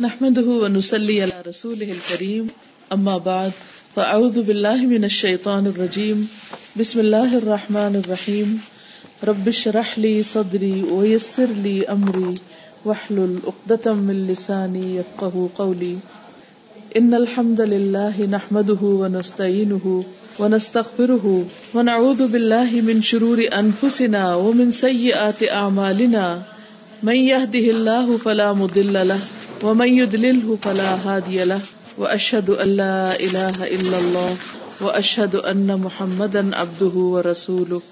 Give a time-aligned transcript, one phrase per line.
[0.00, 2.48] نحمده ونسلي على رسوله الكريم.
[2.92, 3.52] اما بعد
[3.94, 6.28] فاعوذ بالله من الشيطان الرجيم.
[6.80, 8.60] بسم الله الرحمن الرحيم.
[9.24, 12.34] رب اشرح لي صدري ويسر لي امري
[12.84, 15.96] واحلل عقدة من لساني يفقهوا قولي.
[16.96, 20.04] ان الحمد لله نحمده ونستعينه
[20.38, 26.42] ونستغفره ونعوذ بالله من شرور انفسنا ومن سيئات اعمالنا
[27.02, 29.20] من يهده الله فلا مضل له
[29.62, 31.60] ومن يدلله فلا هادي له
[31.98, 34.36] واشهد ان لا اله الا الله
[34.80, 37.82] واشهد ان محمدا عبده ورسوله.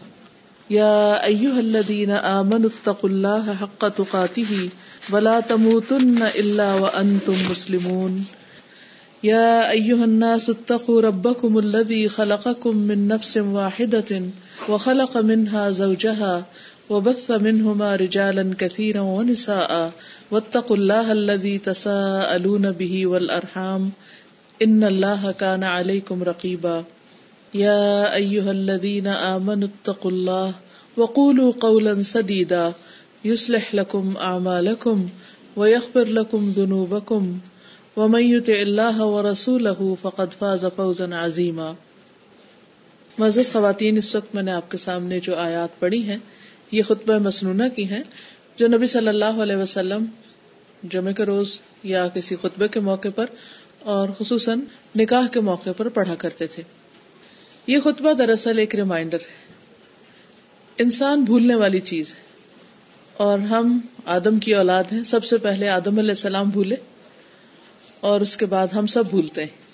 [0.70, 4.68] يا ايها الذين امنوا اتقوا الله حق تقاته
[5.12, 8.24] ولا تموتن الا وانتم مسلمون.
[9.22, 14.22] يا ايها الناس اتقوا ربكم الذي خلقكم من نفس واحده
[14.68, 16.44] وخلق منها زوجها
[16.90, 19.92] وبث منهما رجالا كثيرا ونساء
[20.30, 23.88] واتقوا الله الذي تساءلون به والأرحام
[24.64, 26.80] إن الله كان عليكم رقيبا.
[27.54, 30.50] يا أيها الذين آمنوا اتقوا الله
[30.96, 32.70] وقولوا قولا سديدا.
[33.24, 35.06] يصلح لكم أعمالكم
[35.56, 37.38] ويغفر لكم ذنوبكم.
[37.96, 41.72] ومن يطع الله ورسوله فقد فاز فوزا عظيما.
[43.18, 46.16] معزز خواتین، اس وقت میں نے آپ کے سامنے جو آیات پڑھی ہیں،
[46.70, 48.02] یہ خطبہ مسنونہ کی ہیں۔
[48.56, 50.04] جو نبی صلی اللہ علیہ وسلم
[50.88, 53.26] جمعے کے روز یا کسی خطبے کے موقع پر
[53.80, 54.60] اور خصوصاً
[54.96, 56.62] نکاح کے موقع پر پڑھا کرتے تھے۔
[57.66, 59.54] یہ خطبہ دراصل ایک ریمائنڈر ہے۔
[60.78, 62.20] انسان بھولنے والی چیز ہے۔
[63.16, 66.76] اور ہم آدم کی اولاد ہیں۔ سب سے پہلے آدم علیہ السلام بھولے
[68.00, 69.64] اور اس کے بعد ہم سب بھولتے ہیں۔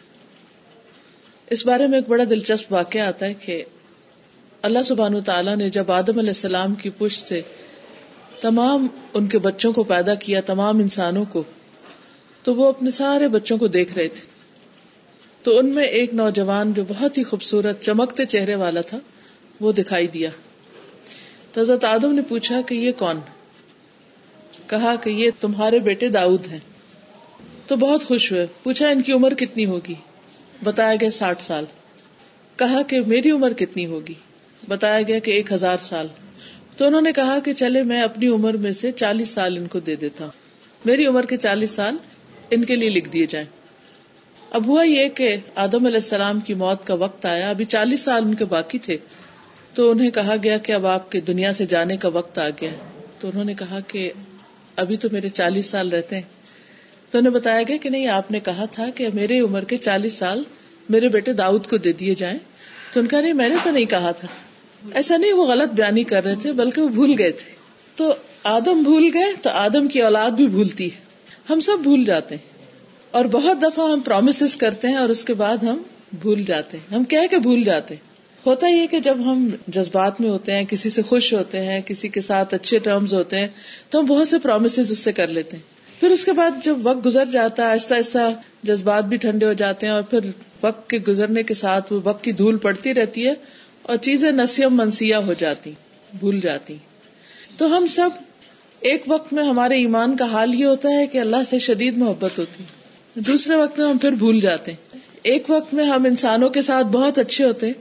[1.50, 3.64] اس بارے میں ایک بڑا دلچسپ واقعہ آتا ہے کہ
[4.62, 7.42] اللہ سبحان تعالیٰ نے جب آدم علیہ السلام کی پشت سے
[8.40, 11.44] تمام ان کے بچوں کو پیدا کیا، تمام انسانوں کو،
[12.42, 14.26] تو وہ اپنے سارے بچوں کو دیکھ رہے تھے۔
[15.42, 18.98] تو ان میں ایک نوجوان جو بہت ہی خوبصورت، چمکتے چہرے والا تھا،
[19.60, 20.30] وہ دکھائی دیا۔
[21.52, 23.20] تو حضرت آدم نے پوچھا کہ یہ کون؟
[24.66, 26.58] کہا کہ یہ تمہارے بیٹے داؤد ہیں۔
[27.66, 29.94] تو بہت خوش ہوئے۔ پوچھا ان کی عمر کتنی ہوگی؟
[30.62, 31.64] بتایا گیا ساٹھ سال۔
[32.56, 34.14] کہا کہ میری عمر کتنی ہوگی؟
[34.68, 36.06] بتایا گیا کہ ایک ہزار سال۔
[36.80, 39.80] تو انہوں نے کہا کہ چلے میں اپنی عمر میں سے چالیس سال ان کو
[39.80, 40.32] دے دیتا ہوں۔
[40.84, 41.96] میری عمر کے چالیس سال
[42.50, 43.46] ان کے لیے لکھ دیے جائیں۔
[44.50, 48.24] اب ہوا یہ کہ آدم علیہ السلام کی موت کا وقت آیا، ابھی چالیس سال
[48.24, 48.96] ان کے باقی تھے۔
[49.74, 52.70] تو انہیں کہا گیا کہ اب آپ کے دنیا سے جانے کا وقت آ گیا
[53.18, 54.12] تو انہوں نے کہا کہ
[54.76, 56.22] ابھی تو میرے چالیس سال رہتے ہیں۔
[57.10, 60.12] تو انہیں بتایا گیا کہ نہیں، آپ نے کہا تھا کہ میرے عمر کے چالیس
[60.12, 60.42] سال
[60.88, 62.38] میرے بیٹے داؤد کو دے دیے جائیں۔
[62.92, 64.28] تو ان کا نہیں، میں نے تو نہیں کہا تھا۔
[64.94, 67.54] ایسا نہیں وہ غلط بیانی کر رہے تھے، بلکہ وہ بھول گئے تھے۔
[67.96, 68.14] تو
[68.44, 71.00] آدم بھول گئے، تو آدم کی اولاد بھی بھولتی ہے۔
[71.50, 72.50] ہم سب بھول جاتے ہیں۔
[73.10, 75.82] اور بہت دفعہ ہم پرومس کرتے ہیں اور اس کے بعد ہم
[76.20, 78.10] بھول جاتے ہیں۔ ہم کہہ کے بھول جاتے ہیں۔
[78.46, 82.08] ہوتا یہ کہ جب ہم جذبات میں ہوتے ہیں، کسی سے خوش ہوتے ہیں، کسی
[82.08, 83.48] کے ساتھ اچھے ٹرمز ہوتے ہیں،
[83.90, 85.64] تو ہم بہت سے پرومس اس سے کر لیتے ہیں۔
[86.00, 89.52] پھر اس کے بعد جب وقت گزر جاتا ہے، آہستہ آہستہ جذبات بھی ٹھنڈے ہو
[89.52, 90.18] جاتے ہیں اور پھر
[90.62, 93.34] وقت کے گزرنے کے ساتھ وہ وقت کی دھول پڑتی رہتی ہے۔
[93.90, 95.72] اور چیزیں نسیم منسیا ہو جاتی،
[96.18, 96.76] بھول جاتی۔
[97.56, 98.08] تو ہم سب
[98.80, 102.38] ایک وقت میں ہمارے ایمان کا حال یہ ہوتا ہے کہ اللہ سے شدید محبت
[102.38, 102.64] ہوتی۔
[103.14, 106.86] دوسرے وقت میں ہم پھر بھول جاتے۔ ہیں ایک وقت میں ہم انسانوں کے ساتھ
[106.86, 107.74] بہت اچھے ہوتے۔ ہیں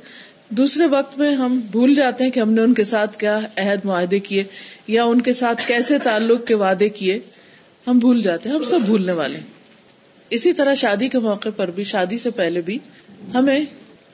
[0.50, 3.86] دوسرے وقت میں ہم بھول جاتے ہیں کہ ہم نے ان کے ساتھ کیا عہد
[3.86, 4.44] معاہدے کیے
[4.88, 7.20] یا ان کے ساتھ کیسے تعلق کے وعدے کیے۔
[7.88, 9.40] ہم بھول جاتے ہیں، ہم سب بھولنے والے۔
[10.30, 12.78] اسی طرح شادی کے موقع پر بھی، شادی سے پہلے بھی
[13.34, 13.66] ہمیں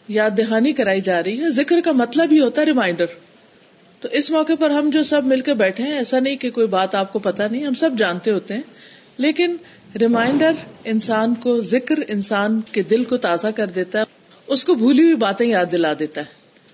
[0.08, 3.06] یاد دہانی کرائی جا رہی ہے، ذکر کا مطلب ہی ہوتا ہے ریمائنڈر
[4.00, 6.68] تو اس موقع پر ہم جو سب مل کے بیٹھے ہیں، ایسا نہیں کہ کوئی
[6.68, 8.62] بات آپ کو پتا نہیں، ہم سب جانتے ہوتے ہیں۔
[9.18, 9.56] لیکن
[10.02, 10.52] ریمائنڈر
[10.84, 14.04] انسان کو، ذکر انسان کے دل کو تازہ کر دیتا ہے،
[14.48, 16.26] اس کو بھولی ہوئی باتیں یاد دلا دیتا ہے۔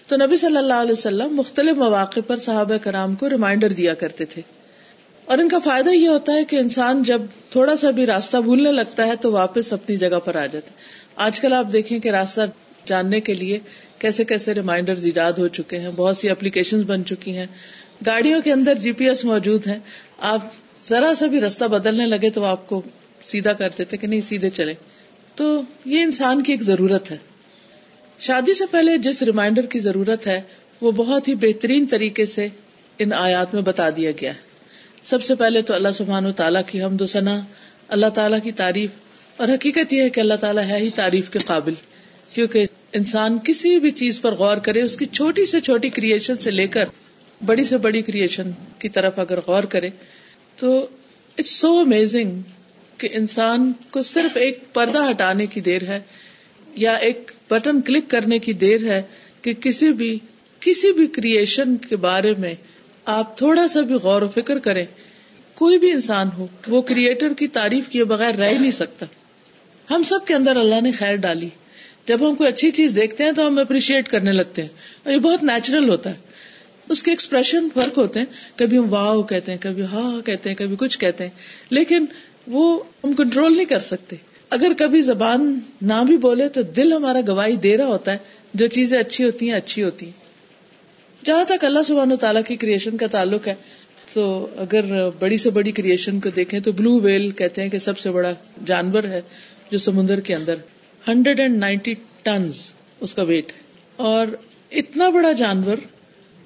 [0.08, 4.25] تو نبی صلی اللہ علیہ وسلم مختلف مواقع پر صحابہ کرام کو ریمائنڈر دیا کرتے
[4.25, 4.41] تھے۔
[5.25, 7.22] اور ان کا فائدہ یہ ہوتا ہے کہ انسان جب
[7.52, 10.76] تھوڑا سا بھی راستہ بھولنے لگتا ہے تو واپس اپنی جگہ پر آ جاتا ہے۔
[11.16, 12.41] آج کل آپ دیکھیں کہ راستہ
[12.85, 13.59] جاننے کے لیے
[13.99, 17.45] کیسے کیسے ریمائنڈر ایجاد ہو چکے ہیں، بہت سی اپلیکیشن بن چکی ہیں۔
[18.05, 19.79] گاڑیوں کے اندر جی پی ایس موجود ہے
[20.17, 20.39] آپ
[20.85, 22.81] ذرا سا بھی رستہ بدلنے لگے تو آپ کو
[23.23, 24.73] سیدھا کر دیتے کہ نہیں، سیدھے چلے
[25.35, 27.17] تو یہ انسان کی ایک ضرورت ہے۔
[28.19, 30.41] شادی سے پہلے جس ریمائنڈر کی ضرورت ہے،
[30.81, 32.47] وہ بہت ہی بہترین طریقے سے
[32.99, 34.39] ان آیات میں بتا دیا گیا ہے۔
[35.03, 37.41] سب سے پہلے تو اللہ سبحان و تعالیٰ کی حمد و ثنا
[37.87, 38.89] اللہ تعالیٰ کی تعریف۔
[39.37, 41.73] اور حقیقت یہ ہے کہ اللہ تعالیٰ ہے ہی تعریف کے قابل۔
[42.33, 46.51] کیونکہ انسان کسی بھی چیز پر غور کرے، اس کی چھوٹی سے چھوٹی کریشن سے
[46.51, 46.85] لے کر
[47.45, 49.89] بڑی سے بڑی کریشن کی طرف اگر غور کرے،
[50.55, 50.87] تو
[51.37, 52.41] اٹس سو امیزنگ
[52.97, 55.99] کہ انسان کو صرف ایک پردہ ہٹانے کی دیر ہے
[56.75, 59.01] یا ایک بٹن کلک کرنے کی دیر ہے
[59.41, 60.19] کہ کسی بھی
[60.59, 62.55] کسی بھی کریشن کے بارے میں
[63.05, 64.85] آپ تھوڑا سا بھی غور و فکر کریں۔
[65.55, 69.05] کوئی بھی انسان ہو، وہ کریٹر کی تعریف کیے بغیر رہ نہیں سکتا۔
[69.89, 71.49] ہم سب کے اندر اللہ نے خیر ڈالی۔
[72.08, 74.70] جب ہم کوئی اچھی چیز دیکھتے ہیں تو ہم اپریشیٹ کرنے لگتے ہیں
[75.03, 76.16] اور یہ بہت نیچرل ہوتا ہے۔
[76.90, 78.26] اس کے ایکسپریشن فرق ہوتے ہیں۔
[78.56, 81.32] کبھی ہم واؤ کہتے ہیں، کبھی ہاں کہتے ہیں، کبھی کچھ کہتے ہیں۔
[81.70, 82.06] لیکن
[82.48, 84.16] وہ ہم کنٹرول نہیں کر سکتے۔
[84.50, 88.18] اگر کبھی زبان نہ بھی بولے تو دل ہمارا گواہی دے رہا ہوتا ہے۔
[88.53, 90.32] جو چیزیں اچھی ہوتی ہیں، اچھی ہوتی ہیں۔
[91.26, 93.56] جہاں تک اللہ سبحانہ تعالیٰ کی کریشن کا تعلق ہے،
[94.14, 97.98] تو اگر بڑی سے بڑی کریشن کو دیکھیں تو بلو ویل کہتے ہیں کہ سب
[97.98, 98.34] سے بڑا
[98.66, 99.22] جانور ہے
[99.72, 100.56] جو سمندر کے اندر
[101.08, 102.56] ہنڈریڈ اینڈ نائنٹی ٹنز
[103.00, 103.62] اس کا ویٹ ہے۔
[103.96, 104.28] اور
[104.72, 105.78] اتنا بڑا جانور،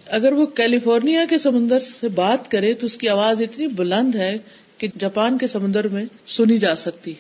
[0.08, 4.38] اگر وہ کیلیفورنیا کے سمندر سے بات کرے تو اس کی آواز اتنی بلند ہے
[4.78, 7.14] کہ جاپان کے سمندر میں سنی جا سکتی۔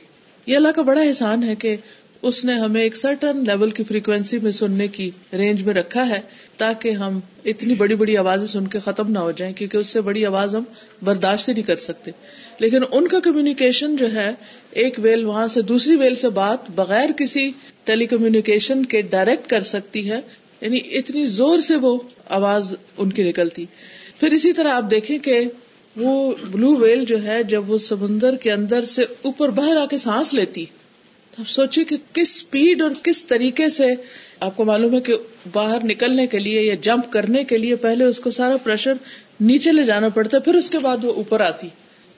[0.46, 1.76] یہ اللہ کا بڑا احسان ہے کہ
[2.22, 6.22] اس نے ہمیں ایک سرٹن لیول کی فریکوینسی میں سننے کی رینج میں رکھا ہے
[6.58, 10.02] تاکہ ہم اتنی بڑی بڑی آوازیں سن کے ختم نہ ہو جائیں، کیونکہ اس سے
[10.02, 10.64] بڑی آواز ہم
[11.04, 12.12] برداشت نہیں کر سکتے۔
[12.60, 14.32] لیکن ان کا کمیونیکیشن جو ہے،
[14.72, 17.52] ایک ویل وہاں سے دوسری ویل سے بات بغیر کسی
[17.84, 20.20] ٹیلی کمیونیکیشن کے ڈائریکٹ کر سکتی ہے۔
[20.62, 21.98] یعنی اتنی زور سے وہ
[22.30, 23.66] آواز ان کی نکلتی۔
[24.20, 25.46] پھر اسی طرح آپ دیکھیں کہ
[25.96, 29.98] وہ بلو ویل جو ہے، جب وہ سمندر کے اندر سے اوپر باہر آ کے
[29.98, 30.66] سانس لیتی
[31.48, 33.86] سوچیے کہ کس اسپیڈ اور کس طریقے سے
[34.40, 35.14] آپ کو معلوم ہے کہ
[35.54, 38.94] باہر نکلنے کے لیے یا جمپ کرنے کے لیے پہلے اس کو سارا پریشر
[39.42, 41.68] نیچے لے جانا پڑتا، پھر اس کے بعد وہ اوپر آتی۔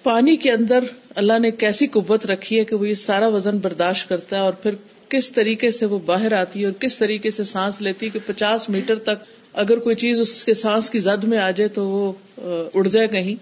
[0.07, 0.83] پانی کے اندر
[1.15, 4.53] اللہ نے کیسی قوت رکھی ہے کہ وہ یہ سارا وزن برداشت کرتا ہے اور
[4.53, 4.75] پھر
[5.09, 8.69] کس طریقے سے وہ باہر آتی ہے اور کس طریقے سے سانس لیتی کہ پچاس
[8.69, 12.11] میٹر تک اگر کوئی چیز اس کے سانس کی زد میں آ جائے تو وہ
[12.75, 13.35] اڑ جائے کہیں۔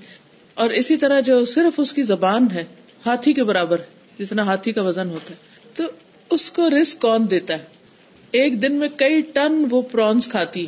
[0.54, 2.64] اور اسی طرح جو صرف اس کی زبان ہے،
[3.06, 3.78] ہاتھی کے برابر،
[4.20, 5.84] جتنا ہاتھی کا وزن ہوتا ہے۔ تو
[6.30, 7.64] اس کو رسک کون دیتا ہے؟
[8.32, 10.66] ایک دن میں کئی ٹن وہ پرانس کھاتی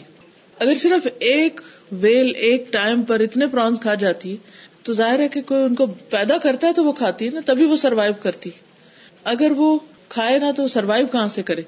[0.60, 1.62] اگر صرف ایک
[1.92, 4.38] ویل، ایک ٹائم پر اتنے پرانس کھا جاتی
[4.88, 7.42] تو ظاہر ہے کہ کوئی ان کو پیدا کرتا ہے تو وہ کھاتی ہے نا،
[7.46, 8.50] تبھی وہ سروائو کرتی
[9.24, 9.80] اگر وہ
[10.10, 11.62] کھائے نا تو سروائو کہاں سے کرے؟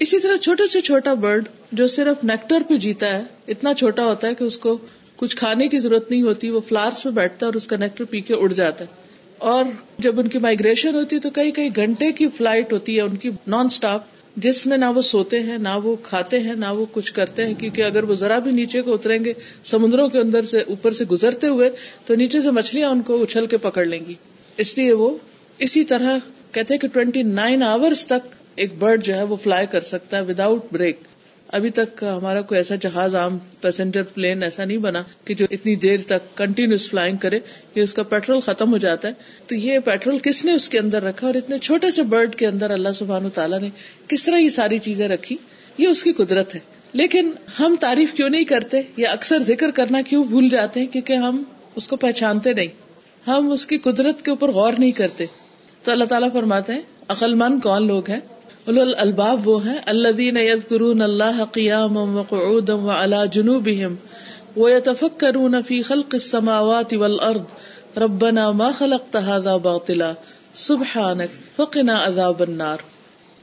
[0.00, 4.28] اسی طرح چھوٹے سے چھوٹا برڈ جو صرف نیکٹر پہ جیتا ہے، اتنا چھوٹا ہوتا
[4.28, 4.76] ہے کہ اس کو
[5.16, 8.04] کچھ کھانے کی ضرورت نہیں ہوتی، وہ فلارس پہ بیٹھتا ہے اور اس کا نیکٹر
[8.04, 9.06] پی کے اڑ جاتا ہے۔
[9.38, 9.64] اور
[9.98, 13.16] جب ان کی مائگریشن ہوتی ہے تو کئی کئی گھنٹے کی فلائٹ ہوتی ہے، ان
[13.16, 14.02] کی نان اسٹاپ
[14.36, 17.54] جس میں نہ وہ سوتے ہیں، نہ وہ کھاتے ہیں، نہ وہ کچھ کرتے ہیں،
[17.54, 19.32] کیونکہ اگر وہ ذرا بھی نیچے کو اتریں گے،
[19.64, 21.70] سمندروں کے اندر سے، اوپر سے گزرتے ہوئے،
[22.04, 24.14] تو نیچے سے مچھلیاں ان کو اچھل کے پکڑ لیں گی۔
[24.56, 25.16] اس لیے وہ
[25.58, 26.18] اسی طرح
[26.52, 30.16] کہتے ہیں کہ ٹوینٹی نائن آورس تک ایک برڈ جو ہے وہ فلائی کر سکتا
[30.16, 31.00] ہے وداؤٹ بریک
[31.48, 35.76] ابھی تک ہمارا کوئی ایسا جہاز عام پیسنجر پلین ایسا نہیں بنا کہ جو اتنی
[35.76, 37.40] دیر تک کنٹینیوس فلائنگ کرے
[37.74, 39.12] کہ اس کا پیٹرول ختم ہو جاتا ہے۔
[39.46, 42.46] تو یہ پیٹرول کس نے اس کے اندر رکھا اور اتنے چھوٹے سے برڈ کے
[42.46, 43.68] اندر اللہ سبحان و تعالیٰ نے
[44.08, 45.36] کس طرح یہ ساری چیزیں رکھی؟
[45.78, 46.60] یہ اس کی قدرت ہے۔
[46.92, 47.30] لیکن
[47.60, 51.42] ہم تعریف کیوں نہیں کرتے یا اکثر ذکر کرنا کیوں بھول جاتے ہیں؟ کیونکہ ہم
[51.74, 52.66] اس کو پہچانتے نہیں۔
[53.26, 55.26] ہم اس کی قدرت کے اوپر غور نہیں کرتے۔
[55.82, 58.20] تو اللہ تعالیٰ فرماتے ہیں عقل مند کون لوگ ہیں؟
[58.76, 63.94] الباب وہ ہیں، الذین یذکرون اللہ قیاما وقعودا وعلا جنوبہم
[64.56, 67.40] ویتفکرون فی خلق السماوات والارض،
[67.98, 70.12] ربنا ما خلقت هذا باطلا،
[70.54, 72.76] سبحانک، فقنا عذاب النار۔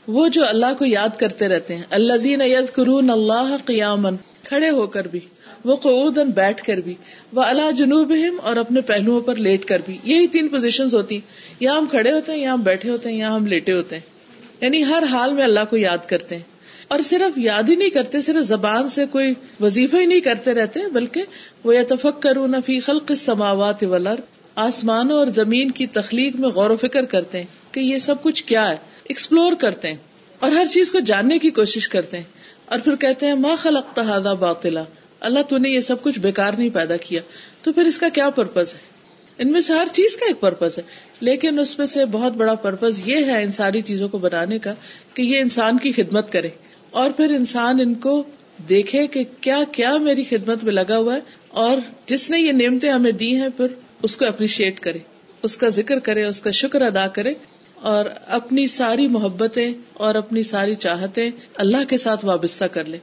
[0.08, 4.10] وہ جو اللہ کو یاد کرتے رہتے ہیں، الذین یذکرون اللہ قیاما،
[4.44, 5.20] کھڑے ہو کر بھی
[5.66, 6.94] وہ قعودن بیٹھ کر بھی
[7.34, 8.14] وہ اللہ جنوب
[8.44, 12.12] اور اپنے پہلوؤں پر لیٹ کر بھی۔ یہی تین پوزیشن ہوتی ہیں یہاں ہم کھڑے
[12.12, 14.15] ہوتے ہیں یہاں ہم بیٹھے ہوتے ہیں یہاں ہم لیٹے ہوتے ہیں۔
[14.62, 16.44] یعنی ہر حال میں اللہ کو یاد کرتے ہیں۔
[16.88, 20.80] اور صرف یاد ہی نہیں کرتے، صرف زبان سے کوئی وظیفہ ہی نہیں کرتے رہتے،
[20.94, 21.24] بلکہ
[21.64, 24.16] وہ اتفق کروں فی خلق سماوات ولر
[24.56, 28.44] آسمانوں اور زمین کی تخلیق میں غور و فکر کرتے ہیں کہ یہ سب کچھ
[28.44, 29.98] کیا ہے۔ ایکسپلور کرتے ہیں
[30.40, 32.24] اور ہر چیز کو جاننے کی کوشش کرتے ہیں۔
[32.66, 34.84] اور پھر کہتے ہیں، ما خلق تحادہ باطلا
[35.20, 37.22] اللہ تو نے یہ سب کچھ بیکار نہیں پیدا کیا۔
[37.64, 38.95] تو پھر اس کا کیا پرپز ہے؟
[39.38, 40.84] ان میں سے ہر چیز کا ایک پرپز ہے۔
[41.22, 44.74] لیکن اس میں سے بہت بڑا پرپز یہ ہے ان ساری چیزوں کو بنانے کا
[45.14, 46.50] کہ یہ انسان کی خدمت کرے۔
[46.92, 48.24] اور پھر انسان ان کو
[48.70, 52.90] دیکھے کہ کیا کیا میری خدمت میں لگا ہوا ہے اور جس نے یہ نعمتیں
[52.90, 53.68] ہمیں دی ہیں پھر
[54.04, 55.00] اس کو اپریشیٹ کرے،
[55.44, 57.34] اس کا ذکر کرے، اس کا شکر ادا کرے۔
[57.76, 62.98] اور اپنی ساری محبتیں اور اپنی ساری چاہتے اللہ کے ساتھ وابستہ کر لے۔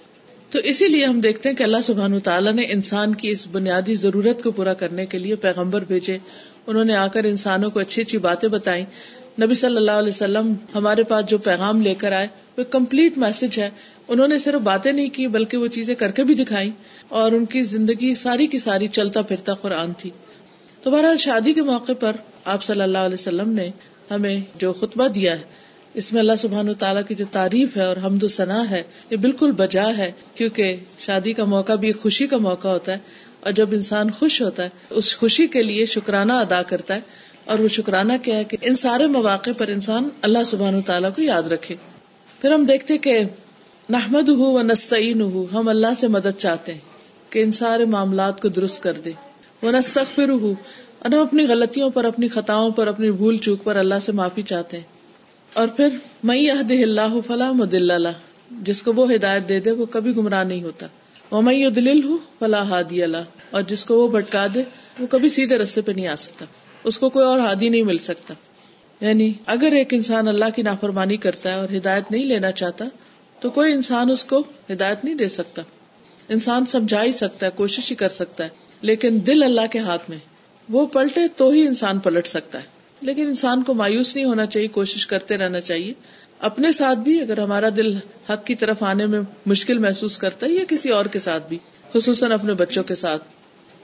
[0.52, 3.94] تو اسی لیے ہم دیکھتے ہیں کہ اللہ سبحان تعالیٰ نے انسان کی اس بنیادی
[3.94, 6.18] ضرورت کو پورا کرنے کے لیے پیغمبر بھیجے۔
[6.66, 8.84] انہوں نے آ کر انسانوں کو اچھی اچھی باتیں بتائی
[9.42, 12.26] نبی صلی اللہ علیہ وسلم ہمارے پاس جو پیغام لے کر آئے،
[12.58, 13.70] وہ کمپلیٹ میسج ہے۔
[14.08, 16.70] انہوں نے صرف باتیں نہیں کی، بلکہ وہ چیزیں کر کے بھی دکھائی
[17.08, 20.10] اور ان کی زندگی ساری کی ساری چلتا پھرتا قرآن تھی۔
[20.82, 22.12] تو بہرحال شادی کے موقع پر
[22.44, 23.70] آپ صلی اللہ علیہ وسلم نے
[24.10, 25.61] ہمیں جو خطبہ دیا ہے
[25.94, 28.82] اس میں اللہ سبحان و تعالیٰ کی جو تعریف ہے اور حمد و ثنا ہے،
[29.10, 32.98] یہ بالکل بجا ہے، کیونکہ شادی کا موقع بھی ایک خوشی کا موقع ہوتا ہے
[33.40, 37.00] اور جب انسان خوش ہوتا ہے، اس خوشی کے لیے شکرانہ ادا کرتا ہے
[37.44, 41.22] اور وہ شکرانہ کیا ہے کہ ان سارے مواقع پر انسان اللہ سبحان تعالیٰ کو
[41.22, 41.74] یاد رکھے۔
[42.40, 43.20] پھر ہم دیکھتے کہ
[43.90, 46.80] نحمد ہو و نستعین ہو ہم اللہ سے مدد چاہتے ہیں
[47.30, 49.12] کہ ان سارے معاملات کو درست کر دے۔
[49.62, 50.54] وہ نستغفر ہو
[50.98, 54.42] اور ہم اپنی غلطیوں پر، اپنی خطاؤں پر، اپنی بھول چوک پر اللہ سے معافی
[54.42, 55.01] چاہتے ہیں۔
[55.54, 55.88] اور پھر
[56.24, 58.08] مئی اللہ فلاح مدل اللہ
[58.50, 60.86] جس کو وہ ہدایت دے دے، وہ کبھی گمراہ نہیں ہوتا۔
[61.30, 63.16] وہ مئی دل ہوں فلاح ہادی اللہ
[63.50, 64.62] اور جس کو وہ بھٹکا دے،
[64.98, 66.44] وہ کبھی سیدھے رستے پہ نہیں آ سکتا۔
[66.84, 68.34] اس کو کوئی اور ہادی نہیں مل سکتا۔
[69.00, 72.84] یعنی اگر ایک انسان اللہ کی نافرمانی کرتا ہے اور ہدایت نہیں لینا چاہتا،
[73.40, 75.62] تو کوئی انسان اس کو ہدایت نہیں دے سکتا۔
[76.28, 78.48] انسان سمجھا ہی سکتا ہے، کوشش ہی کر سکتا ہے،
[78.80, 80.18] لیکن دل اللہ کے ہاتھ میں،
[80.68, 84.68] وہ پلٹے تو ہی انسان پلٹ سکتا ہے۔ لیکن انسان کو مایوس نہیں ہونا چاہیے،
[84.68, 85.92] کوشش کرتے رہنا چاہیے۔
[86.38, 87.94] اپنے ساتھ بھی اگر ہمارا دل
[88.30, 91.58] حق کی طرف آنے میں مشکل محسوس کرتا ہے یا کسی اور کے ساتھ بھی،
[91.94, 93.22] خصوصاً اپنے بچوں کے ساتھ۔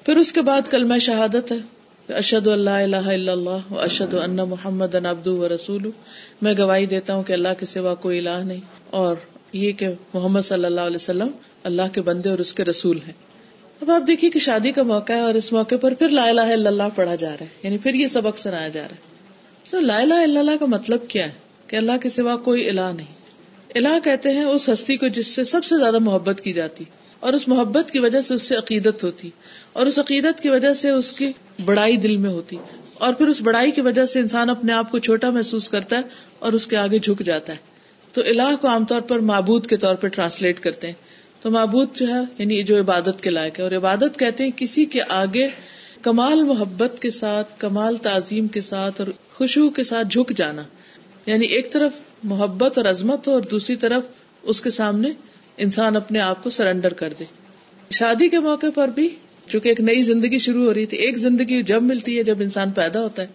[0.07, 1.57] پھر اس کے بعد کل میں شہادت ہے۔
[2.15, 5.91] اشد اللہ اللہ اللہ اشد اللہ محمد و رسول
[6.43, 8.61] میں گواہی دیتا ہوں کہ اللہ کے سوا کوئی الہ نہیں۔
[8.91, 9.17] اور
[9.53, 11.29] یہ کہ محمد صلی اللہ علیہ وسلم
[11.65, 13.28] اللہ کے بندے اور اس کے رسول ہیں۔
[13.81, 16.41] اب آپ دیکھیے کہ شادی کا موقع ہے اور اس موقع پر پھر لا الہ
[16.41, 19.01] الا اللہ پڑھا جا رہا ہے۔ یعنی پھر یہ سبق سنایا جا رہا ہے۔
[19.65, 21.31] سو لا الہ الا اللہ کا مطلب کیا ہے؟
[21.67, 23.07] کہ اللہ کے سوا کوئی الہ نہیں۔
[23.75, 26.85] الہ کہتے ہیں اس ہستی کو جس سے سب سے زیادہ محبت کی جاتی،
[27.21, 29.31] اور اس محبت کی وجہ سے اس سے عقیدت ہوتی،
[29.73, 31.33] اور اس عقیدت کی وجہ سے اس کی
[31.65, 32.57] بڑائی دل میں ہوتی،
[32.95, 36.03] اور پھر اس بڑائی کی وجہ سے انسان اپنے آپ کو چھوٹا محسوس کرتا ہے
[36.39, 37.59] اور اس کے آگے جھک جاتا ہے۔
[38.13, 40.95] تو الہ کو عام طور پر معبود کے طور پر ٹرانسلیٹ کرتے ہیں۔
[41.41, 44.85] تو معبود جو ہے یعنی جو عبادت کے لائق ہے، اور عبادت کہتے ہیں کسی
[44.85, 45.49] کے آگے
[46.03, 50.63] کمال محبت کے ساتھ، کمال تعظیم کے ساتھ، اور خوشبو کے ساتھ جھک جانا۔
[51.27, 54.03] یعنی ایک طرف محبت اور عظمت ہو اور دوسری طرف
[54.43, 55.09] اس کے سامنے
[55.57, 57.25] انسان اپنے آپ کو سرینڈر کر دے۔
[57.91, 59.09] شادی کے موقع پر بھی
[59.49, 62.71] چونکہ ایک نئی زندگی شروع ہو رہی تھی، ایک زندگی جب ملتی ہے جب انسان
[62.71, 63.29] پیدا ہوتا ہے،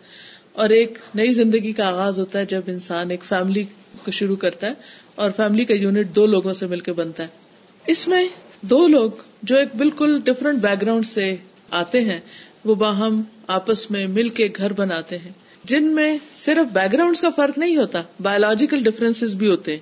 [0.53, 3.63] اور ایک نئی زندگی کا آغاز ہوتا ہے جب انسان ایک فیملی
[4.05, 4.73] کو شروع کرتا ہے،
[5.15, 7.42] اور فیملی کا یونٹ دو لوگوں سے مل کے بنتا ہے۔
[7.87, 8.27] اس میں
[8.61, 9.11] دو لوگ
[9.43, 11.35] جو ایک بالکل ڈفرنٹ بیک گراؤنڈ سے
[11.71, 12.19] آتے ہیں،
[12.65, 15.31] وہ باہم آپس میں مل کے گھر بناتے ہیں۔
[15.63, 19.79] جن میں صرف بیک گراؤنڈ کا فرق نہیں ہوتا بایولوجیکل ڈفرینس بھی ہوتے۔ ہیں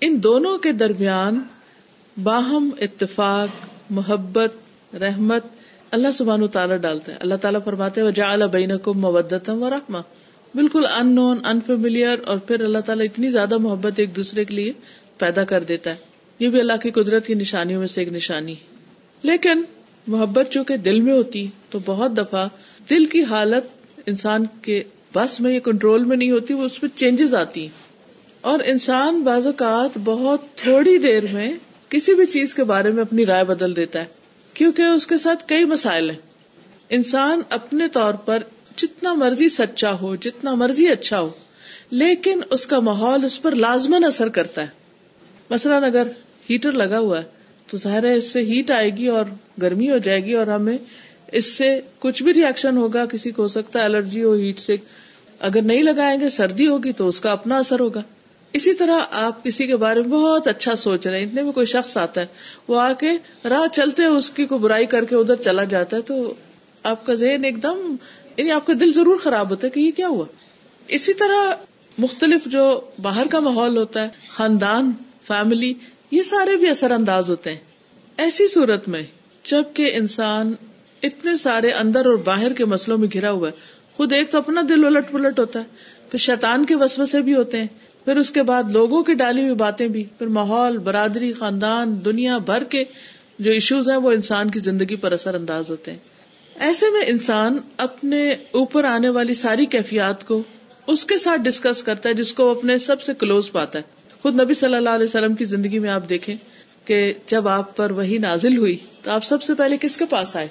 [0.00, 1.42] ان دونوں کے درمیان
[2.22, 3.48] باہم اتفاق،
[3.90, 4.54] محبت،
[4.94, 5.44] رحمت
[5.90, 10.00] اللہ سبحان تعالیٰ ڈالتا ہے اللہ تعالیٰ فرماتے وہ بین کو مبتم و رحما
[10.54, 14.72] بالکل ان نون انفیملیئر اور پھر اللہ تعالیٰ اتنی زیادہ محبت ایک دوسرے کے لیے
[15.18, 16.09] پیدا کر دیتا ہے۔
[16.40, 18.54] یہ بھی اللہ کی قدرت کی نشانیوں میں سے ایک نشانی
[19.22, 19.62] لیکن
[20.06, 22.48] محبت جو کہ دل میں ہوتی تو بہت دفعہ
[22.90, 23.64] دل کی حالت
[24.06, 24.82] انسان کے
[25.14, 27.68] بس میں یا کنٹرول میں نہیں ہوتی، وہ اس میں چینجز آتی
[28.40, 31.52] اور انسان بعض اوقات بہت تھوڑی دیر میں
[31.88, 34.04] کسی بھی چیز کے بارے میں اپنی رائے بدل دیتا ہے،
[34.54, 36.18] کیونکہ اس کے ساتھ کئی مسائل ہیں۔
[36.88, 38.38] انسان اپنے طور پر
[38.76, 41.30] جتنا مرضی سچا ہو، جتنا مرضی اچھا ہو،
[41.90, 44.80] لیکن اس کا ماحول اس پر لازمن اثر کرتا ہے۔
[45.50, 46.08] مثلاً اگر
[46.50, 47.24] ہیٹر لگا ہوا ہے،
[47.68, 49.24] تو ظاہر ہے اس سے ہیٹ آئے گی اور
[49.62, 50.76] گرمی ہو جائے گی اور ہمیں
[51.32, 54.76] اس سے کچھ بھی ریئیکشن ہوگا، کسی کو ہو سکتا ہے الرجی ہو ہیٹ سے
[55.40, 58.02] اگر نہیں لگائیں گے، سردی ہوگی تو اس کا اپنا اثر ہوگا۔
[58.52, 61.66] اسی طرح آپ کسی کے بارے میں بہت اچھا سوچ رہے ہیں، اتنے میں کوئی
[61.66, 62.26] شخص آتا ہے،
[62.68, 63.10] وہ آ کے
[63.48, 66.34] راہ چلتے اس کی کوئی برائی کر کے ادھر چلا جاتا ہے، تو
[66.82, 67.94] آپ کا ذہن ایک دم
[68.36, 70.24] یعنی آپ کا دل ضرور خراب ہوتا ہے کہ یہ کیا ہوا۔
[70.88, 71.54] اسی طرح
[71.98, 74.92] مختلف جو باہر کا ماحول ہوتا ہے، خاندان
[75.22, 75.72] فیملی
[76.10, 77.58] یہ سارے بھی اثر انداز ہوتے ہیں۔
[78.16, 79.02] ایسی صورت میں
[79.44, 80.52] جبکہ انسان
[81.02, 83.52] اتنے سارے اندر اور باہر کے مسلوں میں گھرا ہوا ہے،
[83.92, 85.64] خود ایک تو اپنا دل الٹ پلٹ ہوتا ہے،
[86.10, 87.66] پھر شیطان کے وسوسے بھی ہوتے ہیں،
[88.04, 92.38] پھر اس کے بعد لوگوں کی ڈالی ہوئی باتیں بھی، پھر ماحول، برادری، خاندان، دنیا
[92.38, 92.84] بھر کے
[93.38, 95.98] جو ایشوز ہیں، وہ انسان کی زندگی پر اثر انداز ہوتے ہیں۔
[96.54, 100.42] ایسے میں انسان اپنے اوپر آنے والی ساری کیفیات کو
[100.86, 104.40] اس کے ساتھ ڈسکس کرتا ہے، جس کو اپنے سب سے کلوز پاتا ہے۔ خود
[104.40, 106.36] نبی صلی اللہ علیہ وسلم کی زندگی میں آپ دیکھیں
[106.84, 110.36] کہ جب آپ پر وہی نازل ہوئی تو آپ سب سے پہلے کس کے پاس
[110.36, 110.48] آئے؟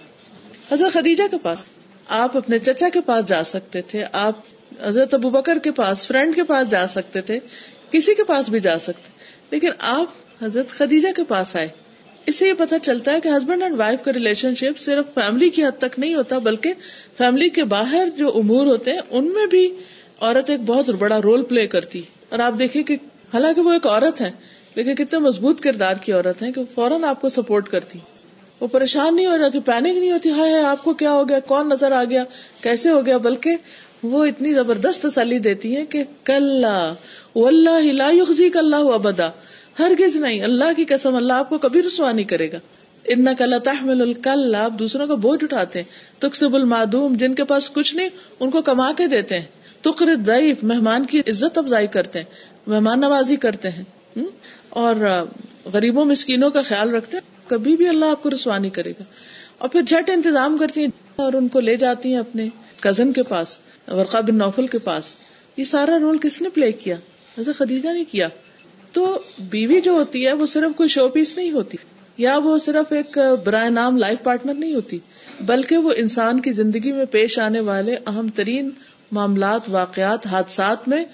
[0.71, 1.65] حضرت خدیجہ کے پاس۔
[2.07, 4.33] آپ اپنے چچا کے پاس جا سکتے تھے، آپ
[4.81, 7.39] حضرت ابو بکر کے پاس، فرینڈ کے پاس جا سکتے تھے،
[7.91, 9.09] کسی کے پاس بھی جا سکتے
[9.51, 10.07] لیکن آپ
[10.43, 11.67] حضرت خدیجہ کے پاس آئے۔
[12.25, 15.49] اس سے یہ پتا چلتا ہے کہ ہسبینڈ اینڈ وائف کا ریلیشن شپ صرف فیملی
[15.49, 16.73] کی حد تک نہیں ہوتا، بلکہ
[17.17, 19.73] فیملی کے باہر جو امور ہوتے ہیں، ان میں بھی
[20.19, 22.97] عورت ایک بہت بڑا رول پلے کرتی۔ اور آپ دیکھیں کہ
[23.33, 24.31] حالانکہ وہ ایک عورت ہے
[24.75, 27.99] لیکن کتنے مضبوط کردار کی عورت ہے کہ فوراً آپ کو سپورٹ کرتی۔
[28.59, 31.69] وہ پریشان نہیں ہو جاتی پینک نہیں ہوتی، ہائے آپ کو کیا ہو گیا؟ کون
[31.69, 32.23] نظر آ گیا؟
[32.61, 33.55] کیسے ہو گیا؟ بلکہ
[34.03, 36.65] وہ اتنی زبردست تسلی دیتی ہیں کہ کل
[37.35, 39.29] اللہ لا یخزیک اللہ ابدا۔
[39.79, 42.57] ہرگز نہیں، اللہ کی قسم، اللہ آپ کو کبھی رسوا نہیں کرے گا۔
[43.05, 47.69] ان کل تحمل الکل، آپ دوسروں کا بوجھ اٹھاتے ہیں۔ تقسب المعدوم، جن کے پاس
[47.69, 48.09] کچھ نہیں،
[48.39, 49.45] ان کو کما کے دیتے ہیں۔
[49.81, 52.25] تقر ضعیف مہمان کی عزت افزائی کرتے ہیں۔
[52.69, 53.83] مہمان نوازی کرتے ہیں
[54.69, 54.95] اور
[55.73, 59.03] غریبوں، مسکینوں کا خیال رکھتے ہیں، کبھی بھی اللہ آپ کو رسوا نہیں کرے گا۔
[59.57, 62.47] اور پھر جھٹ انتظام کرتی ہیں اور ان کو لے جاتی ہیں اپنے
[62.79, 63.57] کزن کے پاس
[63.87, 65.03] ورقا بن نوفل کے پاس۔
[65.57, 66.95] یہ سارا رول کس نے پلے کیا؟
[67.57, 68.27] خدیجہ نے کیا۔
[68.91, 71.77] تو بیوی جو ہوتی ہے، وہ صرف کوئی شو پیس نہیں ہوتی،
[72.17, 74.99] یا وہ صرف ایک برائے نام لائف پارٹنر نہیں ہوتی،
[75.41, 78.69] بلکہ وہ انسان کی زندگی میں پیش آنے والے اہم ترین
[79.11, 81.05] معاملات، واقعات، حادثات میں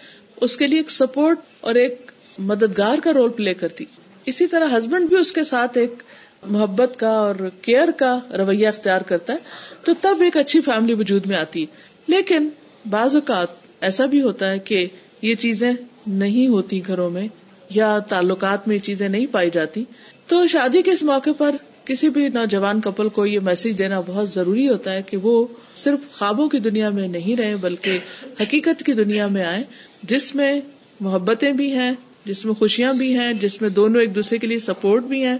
[0.41, 3.85] اس کے لیے ایک سپورٹ اور ایک مددگار کا رول پلے کرتی۔
[4.25, 5.93] اسی طرح ہسبینڈ بھی اس کے ساتھ ایک
[6.47, 9.37] محبت کا اور کیئر کا رویہ اختیار کرتا ہے،
[9.83, 11.65] تو تب ایک اچھی فیملی وجود میں آتی۔ ہے
[12.07, 12.49] لیکن
[12.89, 13.47] بعض اوقات
[13.81, 14.87] ایسا بھی ہوتا ہے کہ
[15.21, 15.73] یہ چیزیں
[16.07, 17.27] نہیں ہوتی گھروں میں
[17.69, 19.83] یا تعلقات میں یہ چیزیں نہیں پائی جاتی۔
[20.27, 21.51] تو شادی کے اس موقع پر
[21.85, 26.17] کسی بھی نوجوان کپل کو یہ میسج دینا بہت ضروری ہوتا ہے کہ وہ صرف
[26.17, 27.99] خوابوں کی دنیا میں نہیں رہے، بلکہ
[28.41, 29.63] حقیقت کی دنیا میں آئے
[30.09, 30.61] جس میں
[30.99, 31.91] محبتیں بھی ہیں،
[32.25, 35.37] جس میں خوشیاں بھی ہیں، جس میں دونوں ایک دوسرے کے لیے سپورٹ بھی ہیں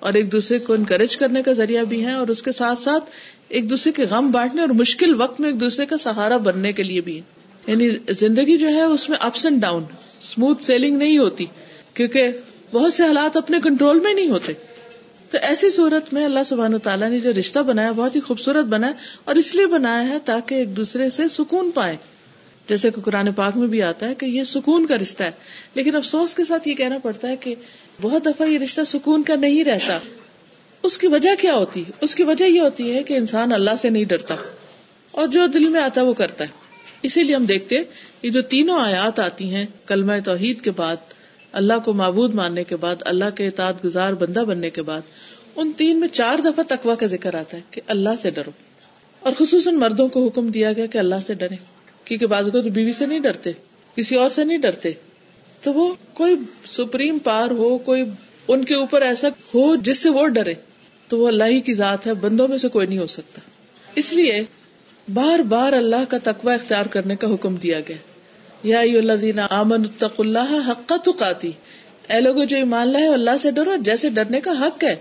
[0.00, 3.10] اور ایک دوسرے کو انکریج کرنے کا ذریعہ بھی ہے اور اس کے ساتھ ساتھ
[3.48, 6.82] ایک دوسرے کے غم بانٹنے اور مشکل وقت میں ایک دوسرے کا سہارا بننے کے
[6.82, 7.20] لیے بھی
[7.66, 9.82] یعنی زندگی جو ہے، اس میں ups and down
[10.20, 11.46] smooth sailing نہیں ہوتی
[11.94, 12.30] کیونکہ
[12.72, 14.52] بہت سے حالات اپنے کنٹرول میں نہیں ہوتے۔
[15.30, 18.64] تو ایسی صورت میں اللہ سبحان و تعالیٰ نے جو رشتہ بنایا، بہت ہی خوبصورت
[18.64, 18.92] بنا
[19.24, 21.96] اور اس لیے بنایا ہے تاکہ ایک دوسرے سے سکون پائے
[22.68, 25.30] جیسے کہ قرآن پاک میں بھی آتا ہے کہ یہ سکون کا رشتہ ہے۔
[25.74, 27.54] لیکن افسوس کے ساتھ یہ کہنا پڑتا ہے کہ
[28.00, 29.98] بہت دفعہ یہ رشتہ سکون کا نہیں رہتا۔
[30.82, 33.70] اس کی وجہ کیا ہوتی؟ ہے اس کی وجہ یہ ہوتی ہے کہ انسان اللہ
[33.78, 34.36] سے نہیں ڈرتا
[35.10, 36.48] اور جو دل میں آتا ہے وہ کرتا ہے۔
[37.02, 37.76] اسی لیے ہم دیکھتے
[38.22, 40.96] یہ جو تینوں آیات آتی ہیں کلمہ توحید کے بعد،
[41.52, 45.00] اللہ کو معبود ماننے کے بعد، اللہ کے اطاعت گزار بندہ بننے کے بعد،
[45.56, 48.50] ان تین میں چار دفعہ تقوا کا ذکر آتا ہے کہ اللہ سے ڈرو۔
[49.20, 51.77] اور خصوصاً مردوں کو حکم دیا گیا کہ اللہ سے ڈرے
[52.08, 53.50] کیونکہ بعض کو تو بیوی سے نہیں ڈرتے،
[53.96, 54.90] کسی اور سے نہیں ڈرتے۔
[55.62, 58.04] تو وہ کوئی سپریم پار ہو، کوئی
[58.48, 60.54] ان کے اوپر ایسا ہو جس سے وہ ڈرے،
[61.08, 63.40] تو وہ اللہ ہی کی ذات ہے، بندوں میں سے کوئی نہیں ہو سکتا۔
[63.94, 64.44] اس لیے
[65.14, 67.96] بار بار اللہ کا تقوی اختیار کرنے کا حکم دیا گیا۔
[68.62, 71.52] یا اللہ آمن التق اللہ حق تقاتی۔
[72.08, 74.96] اے لوگوں جو ایمان لائے، اللہ سے ڈرو، جیسے ڈرنے کا حق ہے۔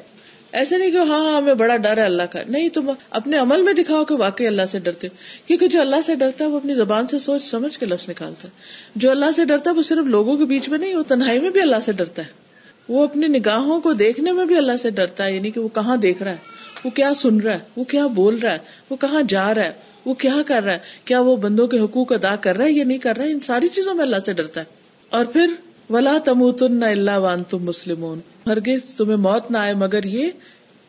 [0.52, 3.62] ایسے نہیں کہ ہاں ہاں ہمیں بڑا ڈر ہے اللہ کا۔ نہیں، تم اپنے عمل
[3.62, 5.08] میں دکھاؤ کہ واقعی اللہ سے ڈرتے
[5.46, 8.48] کیونکہ جو اللہ سے ڈرتا ہے، وہ اپنی زبان سے سوچ سمجھ کے لفظ نکالتا
[8.48, 8.54] ہے۔
[8.96, 11.50] جو اللہ سے ڈرتا ہے، وہ صرف لوگوں کے بیچ میں نہیں، وہ تنہائی میں
[11.50, 12.48] بھی اللہ سے ڈرتا ہے۔
[12.90, 15.98] وہ اپنی نگاہوں کو دیکھنے میں بھی اللہ سے ڈرتا ہے یعنی کہ وہ کہاں
[15.98, 16.38] دیکھ رہا ہے،
[16.86, 18.58] وہ کیا سن رہا ہے، وہ کیا بول رہا ہے،
[18.90, 19.72] وہ کہاں جا رہا ہے،
[20.06, 22.84] وہ کیا کر رہا ہے، کیا وہ بندوں کے حقوق ادا کر رہا ہے یا
[22.84, 24.66] نہیں کر رہا ہے، ان ساری چیزوں میں اللہ سے ڈرتا ہے۔
[25.10, 25.48] اور پھر
[25.90, 28.06] ولا تم اللہ وان تم مسلم
[28.48, 30.30] ہرگز تمہیں موت نہ آئے مگر یہ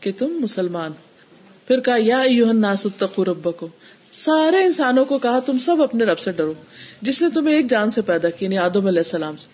[0.01, 0.91] کہ تم مسلمان۔
[1.69, 3.69] پھر کہا، یا ناسو رب کو
[4.13, 6.53] سارے انسانوں کو کہا، تم سب اپنے رب سے ڈرو۔
[7.03, 9.47] جس نے تمہیں ایک جان سے پیدا کی یعنی آدم علیہ السلام سے۔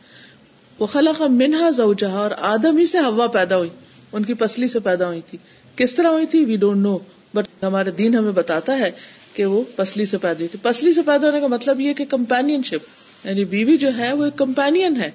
[0.78, 3.70] وہ خلق منہا زوجہ اور آدم ہی سے ہوا پیدا ہوئی۔
[4.12, 5.38] ان کی پسلی سے پیدا ہوئی تھی۔
[5.76, 6.98] کس طرح ہوئی تھی؟ وی ڈونٹ نو
[7.34, 8.90] بٹ ہمارے دین ہمیں بتاتا ہے
[9.34, 12.04] کہ وہ پسلی سے پیدا ہوئی تھی۔ پسلی سے پیدا ہونے کا مطلب یہ کہ
[12.04, 15.10] کمپین شپ یعنی بیوی جو ہے، وہ ایک کمپین ہے۔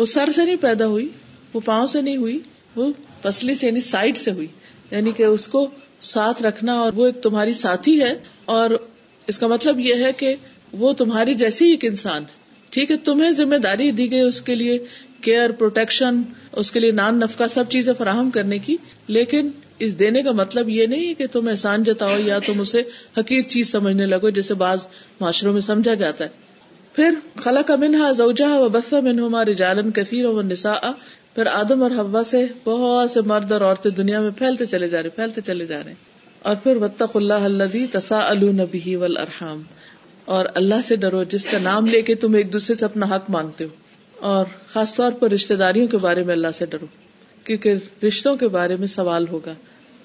[0.00, 1.08] وہ سر سے نہیں پیدا ہوئی،
[1.54, 2.38] وہ پاؤں سے نہیں ہوئی،
[2.76, 4.46] وہ پسلی سے یعنی سائڈ سے ہوئی۔
[4.90, 5.68] یعنی کہ اس کو
[6.00, 8.70] ساتھ رکھنا اور وہ ایک تمہاری ساتھی ہے۔ اور
[9.26, 10.34] اس کا مطلب یہ ہے کہ
[10.72, 12.24] وہ تمہاری جیسی ایک انسان۔
[12.70, 14.78] ٹھیک ہے، تمہیں ذمہ داری دی گئی اس کے لیے
[15.20, 20.22] کیئر، پروٹیکشن، اس کے لیے نان نفقہ، سب چیزیں فراہم کرنے کی۔ لیکن اس دینے
[20.22, 22.82] کا مطلب یہ نہیں کہ تم احسان جتاؤ یا تم اسے
[23.18, 24.86] حقیق چیز سمجھنے لگو، جسے بعض
[25.20, 26.49] معاشروں میں سمجھا جاتا ہے۔
[26.92, 30.74] پھر خلا کا منہا زوجہ و بسا منہما رجالن کثیر و نسا
[31.34, 35.02] پھر آدم اور ہوا سے بہت سے مرد اور عورتیں دنیا میں پھیلتے چلے جا
[35.02, 35.94] رہے، پھیلتے چلے جا رہے۔
[36.42, 39.62] اور پھر وطق اللہ الدی تسا النبی ولرحم
[40.24, 43.30] اور اللہ سے ڈرو، جس کا نام لے کے تم ایک دوسرے سے اپنا حق
[43.30, 43.68] مانگتے ہو۔
[44.16, 46.86] اور خاص طور پر رشتے داریوں کے بارے میں اللہ سے ڈرو،
[47.44, 47.74] کیونکہ
[48.06, 49.54] رشتوں کے بارے میں سوال ہوگا،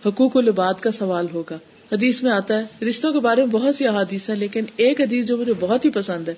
[0.06, 1.56] حقوق العباد کا سوال ہوگا۔
[1.92, 5.26] حدیث میں آتا ہے، رشتوں کے بارے میں بہت سی احادیث ہے لیکن ایک حدیث
[5.26, 6.34] جو مجھے بہت ہی پسند ہے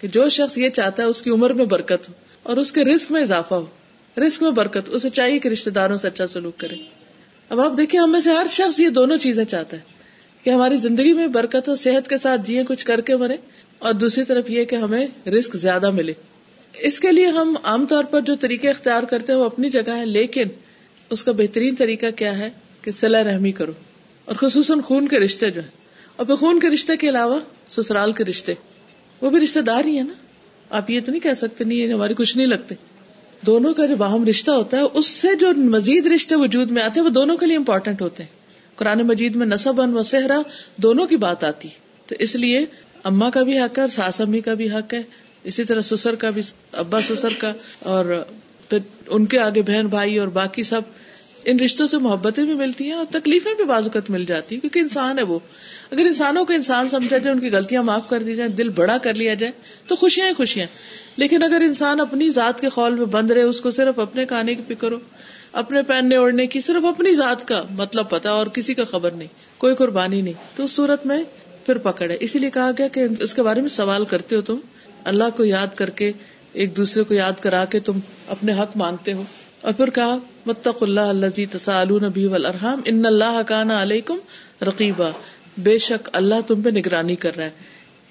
[0.00, 2.84] کہ جو شخص یہ چاہتا ہے اس کی عمر میں برکت ہو اور اس کے
[2.84, 3.66] رسک میں اضافہ ہو۔
[4.26, 6.74] رسک میں برکت، اسے چاہیے کہ رشتے داروں سے اچھا سلوک کرے۔
[7.48, 9.82] اب آپ دیکھیں، ہم میں سے ہر شخص یہ دونوں چیزیں چاہتا ہے
[10.44, 13.36] کہ ہماری زندگی میں برکت ہو، صحت کے ساتھ جیے، کچھ کر کے مرے
[13.78, 16.12] اور دوسری طرف یہ کہ ہمیں رسک زیادہ ملے۔
[16.78, 19.96] اس کے لیے ہم عام طور پر جو طریقے اختیار کرتے ہیں وہ اپنی جگہ
[19.96, 20.46] ہے لیکن
[21.10, 22.50] اس کا بہترین طریقہ کیا ہے
[22.82, 23.72] کہ صلاح رحمی کرو۔
[24.24, 25.70] اور خصوصاً خون کے رشتے جو ہیں۔
[26.16, 28.54] اور پھر خون کے رشتے کے علاوہ سسرال کے رشتے۔
[29.20, 30.12] وہ بھی رشتے دار ہی ہے نا۔
[30.70, 32.74] آپ یہ تو نہیں کہہ سکتے، نہیں ہماری کچھ نہیں لگتے۔
[33.46, 37.00] دونوں کا جو باہم رشتہ ہوتا ہے، اس سے جو مزید رشتے وجود میں آتے
[37.00, 38.30] ہیں، وہ دونوں کے لیے امپورٹنٹ ہوتے ہیں۔
[38.76, 40.40] قرآن مجید میں نصب ان و صحرا
[40.76, 41.68] دونوں کی بات آتی۔
[42.06, 42.64] تو اس لیے
[43.04, 45.02] اما کا بھی حق ہے اور ساس امی کا بھی حق ہے۔
[45.44, 48.24] اسی طرح سسر کا بھی، ابا سسر کا اور
[48.70, 50.80] پھر ان کے آگے بہن بھائی اور باقی سب۔
[51.46, 54.78] ان رشتوں سے محبتیں بھی ملتی ہیں اور تکلیفیں بھی بازوقت مل جاتی ہیں، کیونکہ
[54.78, 55.38] انسان ہے وہ۔
[55.90, 58.98] اگر انسانوں کو انسان سمجھا جائے، ان کی غلطیاں معاف کر دی جائیں، دل بڑا
[58.98, 59.52] کر لیا جائے،
[59.86, 60.66] تو خوشیاں ہی خوشیاں۔
[61.16, 64.54] لیکن اگر انسان اپنی ذات کے خول میں بند رہے، اس کو صرف اپنے کھانے
[64.54, 64.96] کی فکر ہو،
[65.52, 69.28] اپنے پہننے اوڑھنے کی، صرف اپنی ذات کا مطلب پتا اور کسی کا خبر نہیں،
[69.58, 71.22] کوئی قربانی نہیں، تو اس صورت میں
[71.66, 74.40] پھر پکڑ ہے۔ اسی لیے کہا گیا کہ اس کے بارے میں سوال کرتے ہو
[74.40, 74.56] تم،
[75.04, 76.12] اللہ کو یاد کر کے،
[76.52, 79.22] ایک دوسرے کو یاد کرا کے تم اپنے حق مانگتے ہو۔
[79.66, 81.46] اور پھر کہا متق اللہ اللہ جی
[81.90, 84.18] نبی والارحام ان اللہ کانا علیکم
[84.62, 85.10] رقیبا
[85.58, 87.50] بے شک اللہ تم پہ نگرانی کر رہا ہے۔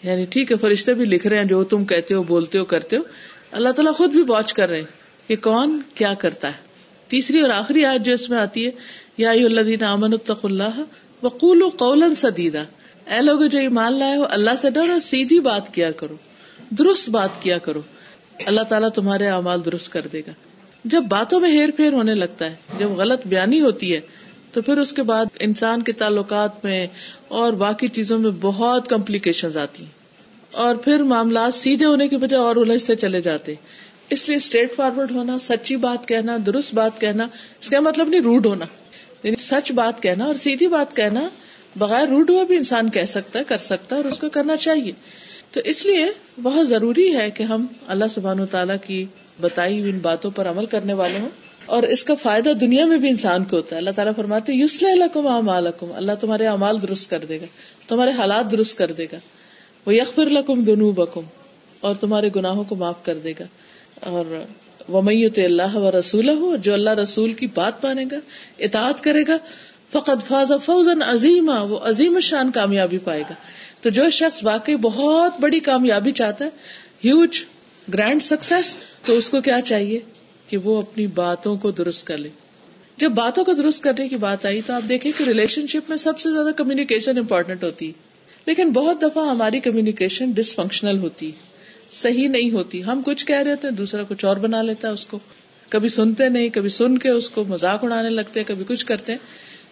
[0.04, 2.98] یعنی ٹھیک ہے، فرشتے بھی لکھ رہے ہیں جو تم کہتے ہو، بولتے ہو، کرتے
[2.98, 3.02] ہو۔
[3.52, 6.58] اللہ تعالیٰ خود بھی واچ کر رہے ہیں کہ کون کیا کرتا ہے۔
[7.08, 8.72] تیسری اور آخری آج جو اس میں آتی ہے،
[9.18, 10.84] یا اللہ امن الطق اللہ
[11.22, 12.64] وقول قول سدیدہ
[13.06, 16.16] اے لوگ جو ایمان لائے ہو، اللہ سے ڈر اور سیدھی بات کیا کرو،
[16.70, 17.82] درست بات کیا کرو۔
[18.46, 20.32] اللہ تعالیٰ تمہارے اعمال درست کر دے گا۔
[20.86, 24.00] جب باتوں میں ہیر پھیر ہونے لگتا ہے، جب غلط بیانی ہوتی ہے،
[24.52, 26.88] تو پھر اس کے بعد انسان کے تعلقات میں
[27.28, 29.92] اور باقی چیزوں میں بہت کمپلیکیشن آتی ہیں۔
[30.52, 33.54] اور پھر معاملات سیدھے ہونے کی وجہ اور الجھتے چلے جاتے
[34.10, 37.28] اس لیے اسٹریٹ فارورڈ ہونا، سچی بات کہنا، درست بات کہنا،
[37.62, 38.66] اس کا مطلب نہیں روڈ ہونا۔
[39.24, 41.30] یعنی سچ بات کہنا اور سیدھی بات کہنا
[41.76, 44.58] بغیر روڈ ہوا بھی انسان کہہ سکتا ہے، کر سکتا ہے اور اس کو کرنا
[44.58, 44.92] چاہیے۔
[45.56, 46.06] تو اس لیے
[46.42, 49.06] بہت ضروری ہے کہ ہم اللہ سبحان و تعالیٰ کی
[49.42, 51.30] بتائی ہوئی ان باتوں پر عمل کرنے والے ہوں
[51.66, 55.04] اور اس کا فائدہ دنیا میں بھی انسان کو ہوتا ہے۔ اللہ تعالیٰ فرماتے یوسل
[55.96, 57.46] اللہ تمہارے اعمال درست کر دے گا،
[57.88, 59.18] تمہارے حالات درست کر دے گا۔
[59.86, 61.22] وہ یکفر لکم دنو بکم
[61.80, 63.46] اور تمہارے گناہوں کو معاف کر دے گا۔
[64.00, 64.44] اور
[64.88, 68.18] وہ میت اللہ و رسول ہو جو اللہ رسول کی بات مانے گا،
[68.58, 69.38] اطاعت کرے گا
[69.92, 73.34] فقط فاض فوزن عظیم وہ عظیم شان کامیابی پائے گا۔
[73.86, 76.50] تو جو شخص واقعی بہت بڑی کامیابی چاہتا ہے
[77.06, 77.44] ہیوج
[77.94, 80.00] گرینڈ سکسیس تو اس کو کیا چاہیے؟
[80.48, 82.30] کہ وہ اپنی باتوں کو درست کر لے۔
[82.98, 85.98] جب باتوں کو درست کرنے کی بات آئی تو آپ دیکھیں کہ ریلیشن شپ میں
[85.98, 87.92] سب سے زیادہ کمیونیکیشن امپورٹنٹ ہوتی۔
[88.46, 91.32] لیکن بہت دفعہ ہماری کمیونیکیشن ڈس فنکشنل ہوتی۔
[91.92, 94.94] صحیح نہیں ہوتی۔ ہم کچھ کہہ رہے ہوتے ہیں، دوسرا کچھ اور بنا لیتا ہے
[94.94, 95.20] اس کو۔
[95.70, 99.20] کبھی سنتے نہیں، کبھی سن کے اس کو مزاق اڑانے لگتے کبھی کچھ کرتے ہیں۔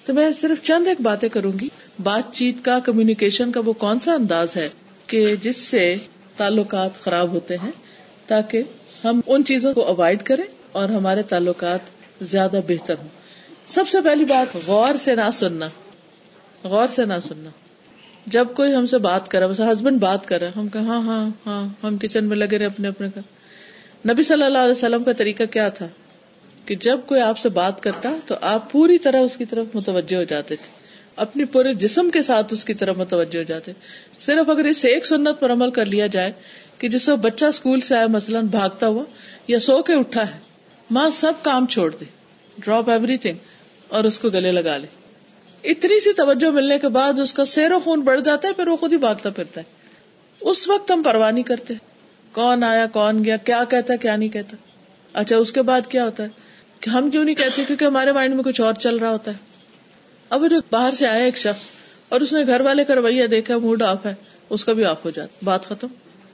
[0.05, 1.67] تو میں صرف چند ایک باتیں کروں گی۔
[1.99, 4.69] بات چیت کا کمیونیکیشن کا وہ کون سا انداز ہے
[5.07, 5.95] کہ جس سے
[6.37, 7.71] تعلقات خراب ہوتے ہیں
[8.27, 8.63] تاکہ
[9.03, 11.79] ہم ان چیزوں کو اوائڈ کریں اور ہمارے تعلقات
[12.21, 13.07] زیادہ بہتر ہوں؟
[13.67, 15.69] سب سے پہلی بات غور سے نہ سننا۔
[16.63, 17.49] غور سے نہ سننا۔
[18.25, 21.29] جب کوئی ہم سے بات کرا بس ہسبینڈ بات کر رہا ہم کہ ہاں ہاں
[21.45, 23.21] ہاں ہم کچن میں لگے رہے اپنے اپنے کا۔
[24.13, 25.87] نبی صلی اللہ علیہ وسلم کا طریقہ کیا تھا؟
[26.65, 30.15] کہ جب کوئی آپ سے بات کرتا تو آپ پوری طرح اس کی طرف متوجہ
[30.15, 30.82] ہو جاتے تھے۔
[31.15, 33.71] اپنی پورے جسم کے ساتھ اس کی طرف متوجہ ہو جاتے
[34.19, 36.31] صرف اگر اس ایک سنت پر عمل کر لیا جائے
[36.77, 39.03] کہ جس سے بچہ اسکول سے آیا مثلاً بھاگتا ہوا،
[39.47, 40.39] یا سو کے اٹھا ہے،
[40.91, 42.05] ماں سب کام چھوڑ دے،
[42.59, 43.35] ڈراپ ایوری تھنگ
[43.87, 44.87] اور اس کو گلے لگا لے۔
[45.63, 48.67] اتنی سی توجہ ملنے کے بعد اس کا سیر و خون بڑھ جاتا ہے، پھر
[48.67, 49.65] وہ خود ہی بھاگتا پھرتا ہے۔
[50.41, 51.73] اس وقت ہم پرواہ نہیں کرتے۔
[52.31, 54.57] کون آیا، کون گیا، کیا کہتا، کیا نہیں کہتا۔
[55.13, 56.27] اچھا اس کے بعد کیا ہوتا ہے؟
[56.79, 59.52] کہ ہم کیوں نہیں کہتے؟ کیونکہ ہمارے مائنڈ میں کچھ اور چل رہا ہوتا ہے۔
[60.33, 61.67] اب جو باہر سے آیا ایک شخص
[62.09, 64.13] اور اس نے گھر والے کا رویہ دیکھا، موڈ آف ہے،
[64.49, 65.87] اس کا بھی آف ہو جاتا، بات ختم۔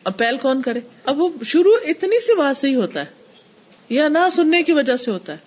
[0.04, 3.06] اب پہل کون کرے؟ اب وہ شروع اتنی سی بات سے ہی ہوتا ہے،
[3.90, 5.38] یا نہ سننے کی وجہ سے ہوتا ہے،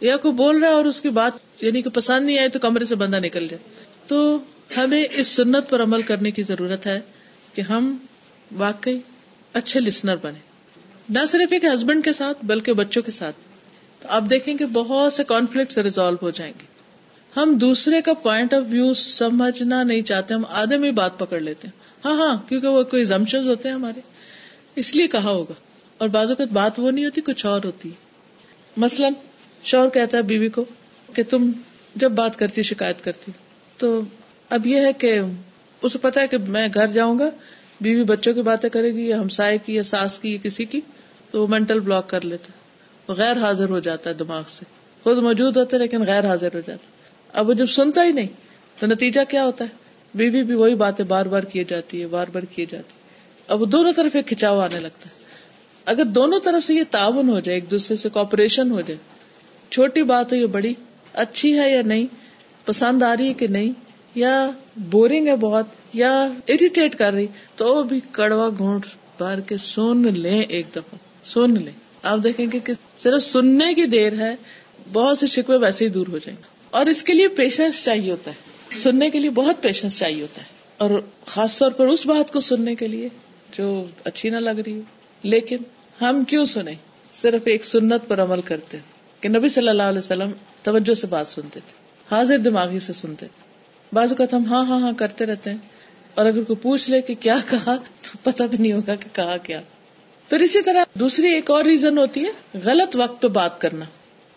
[0.00, 2.58] یا کوئی بول رہا ہے اور اس کی بات یعنی کہ پسند نہیں آئے تو
[2.58, 3.62] کمرے سے بندہ نکل جائے۔
[4.06, 4.38] تو
[4.76, 7.00] ہمیں اس سنت پر عمل کرنے کی ضرورت ہے
[7.54, 7.96] کہ ہم
[8.56, 8.98] واقعی
[9.52, 10.38] اچھے لسنر بنے
[11.08, 13.36] نہ صرف ایک ہسبینڈ کے ساتھ، بلکہ بچوں کے ساتھ۔
[14.02, 16.79] تو آپ دیکھیں کہ بہت سے کانفلکٹ ریزالو ہو جائیں گے۔
[17.36, 21.68] ہم دوسرے کا پوائنٹ آف ویو سمجھنا نہیں چاہتے، ہم آدھے میں بات پکڑ لیتے
[21.68, 24.00] ہیں۔ ہاں ہاں کیونکہ وہ کوئی زمشن ہوتے ہیں ہمارے۔
[24.76, 25.54] اس لیے کہا ہوگا۔
[25.98, 27.90] اور بعض اوقات بات وہ نہیں ہوتی، کچھ اور ہوتی۔
[28.76, 29.12] مثلاً
[29.64, 30.64] شور کہتا ہے بیوی کو
[31.14, 31.50] کہ تم
[31.94, 33.32] جب بات کرتی، شکایت کرتی۔
[33.76, 34.00] تو
[34.50, 35.20] اب یہ ہے کہ
[35.82, 37.30] اسے پتا ہے کہ میں گھر جاؤں گا،
[37.80, 40.80] بیوی بچوں کی باتیں کرے گی، یا ہمسائے کی، یا ساس کی، یا کسی کی،
[41.30, 42.52] تو وہ مینٹل بلاک کر لیتا۔
[43.08, 44.64] وہ غیر حاضر ہو جاتا ہے دماغ سے۔
[45.02, 46.99] خود موجود ہوتے لیکن غیر حاضر ہو جاتا۔
[47.32, 48.26] اب وہ جب سنتا ہی نہیں
[48.78, 49.68] تو نتیجہ کیا ہوتا ہے؟
[50.14, 52.94] بیوی بھی وہی باتیں بار بار کی جاتی ہے، بار بار کی جاتی
[53.48, 55.20] اب وہ دونوں طرف ایک کھچاؤ آنے لگتا ہے۔
[55.84, 58.98] اگر دونوں طرف سے یہ تعاون ہو جائے، ایک دوسرے سے کوپریشن ہو جائے،
[59.70, 60.74] چھوٹی بات ہو یا بڑی،
[61.12, 62.06] اچھی ہے یا نہیں،
[62.64, 63.72] پسند آ رہی ہے کہ نہیں،
[64.14, 68.86] یا بورنگ ہے بہت، یا اریٹیٹ کر رہی، تو وہ بھی کڑوا گھونٹ
[69.18, 73.86] بھر کے سن لیں ایک دفعہ۔ سن لیں۔ آپ دیکھیں گے کہ صرف سننے کی
[73.86, 74.34] دیر ہے،
[74.92, 78.10] بہت سے شکوے ویسے ہی دور ہو جائیں۔ گے اور اس کے لیے پیشنس چاہیے
[78.10, 80.90] ہوتا ہے۔ سننے کے لیے بہت پیشنس چاہیے ہوتا ہے۔ اور
[81.26, 83.08] خاص طور پر اس بات کو سننے کے لیے
[83.58, 84.80] جو اچھی نہ لگ رہی ہو۔
[85.22, 85.56] لیکن
[86.00, 86.74] ہم کیوں سنیں؟
[87.12, 88.76] صرف ایک سنت پر عمل کرتے
[89.20, 90.30] کہ نبی صلی اللہ علیہ وسلم
[90.62, 91.72] توجہ سے بات سنتے تھے۔
[92.10, 93.42] حاضر دماغی سے سنتے تھے۔
[93.92, 95.56] بعض اوقات ہم ہاں ہاں ہاں کرتے رہتے ہیں۔
[96.14, 99.36] اور اگر کوئی پوچھ لے کہ کیا کہا، تو پتہ بھی نہیں ہوگا کہ کہا
[99.36, 99.62] کیا۔
[100.28, 103.84] پھر اسی طرح دوسری ایک اور ریزن ہوتی ہے، غلط وقت پہ بات کرنا۔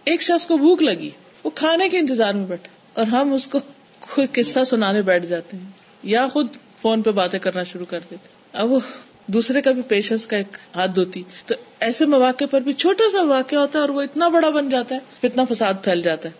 [0.03, 1.09] ایک شخص کو بھوک لگی۔
[1.43, 3.60] وہ کھانے کے انتظار میں بیٹھے اور ہم اس کو
[3.99, 5.69] کوئی قصہ سنانے بیٹھ جاتے ہیں
[6.03, 6.47] یا خود
[6.82, 8.79] فون پہ باتیں کرنا شروع کر دیتے اب وہ
[9.27, 13.21] دوسرے کا بھی پیشنس کا ایک حد ہوتی۔ تو ایسے مواقع پر بھی چھوٹا سا
[13.21, 16.34] واقع ہوتا ہے اور وہ اتنا بڑا بن جاتا ہے اتنا فساد پھیل جاتا ہے۔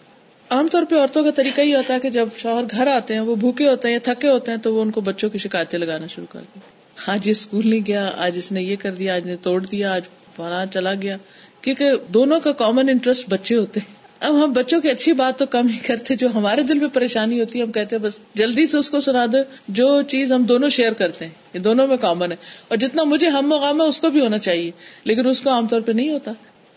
[0.50, 3.22] عام طور پہ عورتوں کا طریقہ یہ ہوتا ہے کہ جب شوہر گھر آتے ہیں،
[3.22, 5.80] وہ بھوکے ہوتے ہیں یا تھکے ہوتے ہیں، تو وہ ان کو بچوں کی شکایتیں
[5.80, 9.16] لگانا شروع کر دیتے آج یہ اسکول نہیں گیا، آج اس نے یہ کر دیا،
[9.16, 10.02] آج نے توڑ دیا، آج
[10.36, 11.18] فلاں چلا گیا۔
[11.62, 15.46] کیونکہ دونوں کا کامن انٹرسٹ بچے ہوتے ہیں۔ اب ہم بچوں کی اچھی بات تو
[15.46, 18.68] کم ہی کرتے، جو ہمارے دل میں پریشانی ہوتی ہے ہم کہتے ہیں بس جلدی
[18.68, 21.98] سے اس کو سنا دے جو چیز ہم دونوں شیئر کرتے ہیں، یہ دونوں میں
[21.98, 24.72] کامن ہے۔ اور جتنا مجھے ہم مقام ہے، اس کو بھی ہونا چاہیے۔
[25.04, 26.32] لیکن اس کو عام طور پہ نہیں ہوتا۔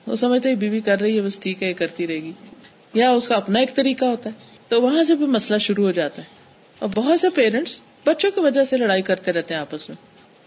[0.07, 2.33] وہ سمجھتے بیوی کر رہی ہے، بس ٹھیک ہے کرتی رہے گی۔
[2.95, 4.35] یا اس کا اپنا ایک طریقہ ہوتا ہے۔
[4.69, 6.27] تو وہاں سے بھی مسئلہ شروع ہو جاتا ہے۔
[6.79, 9.97] اور بہت سے پیرنٹس بچوں کی وجہ سے لڑائی کرتے رہتے ہیں آپس میں۔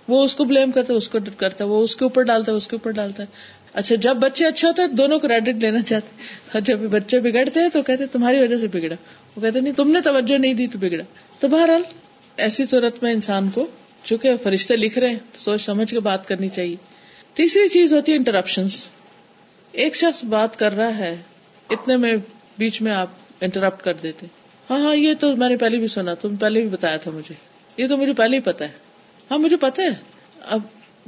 [0.07, 2.51] وہ اس کو بلیم کرتا ہے اس کو کرتا ہے وہ اس کے اوپر ڈالتا
[2.51, 3.27] ہے اس کے اوپر ڈالتا۔ ہے
[3.73, 7.69] اچھا جب بچے اچھے ہوتے ہیں، دونوں کریڈٹ لینا چاہتے اور جب بچے بگڑتے ہیں
[7.69, 8.95] تو کہتے تمہاری وجہ سے بگڑا۔
[9.35, 11.03] وہ کہتے نہیں، تم نے توجہ نہیں دی تو بگڑا۔
[11.39, 11.81] تو بہرحال،
[12.37, 13.67] ایسی صورت میں انسان کو
[14.03, 16.75] چونکہ فرشتے لکھ رہے ہیں، تو سوچ سمجھ کے بات کرنی چاہیے۔
[17.33, 18.65] تیسری چیز ہوتی ہے انٹرپشن
[19.71, 21.15] ایک شخص بات کر رہا ہے،
[21.69, 22.17] اتنے میں
[22.57, 23.07] بیچ میں آپ
[23.41, 24.25] انٹرپٹ کر دیتے
[24.69, 27.35] ہاں ہاں یہ تو میں نے پہلے بھی سنا، تم پہلے بھی بتایا تھا مجھے۔
[27.77, 28.69] یہ تو مجھے پہلے ہی پتا ہے۔
[29.31, 29.89] ہاں مجھے پتا ہے۔
[30.41, 30.59] اب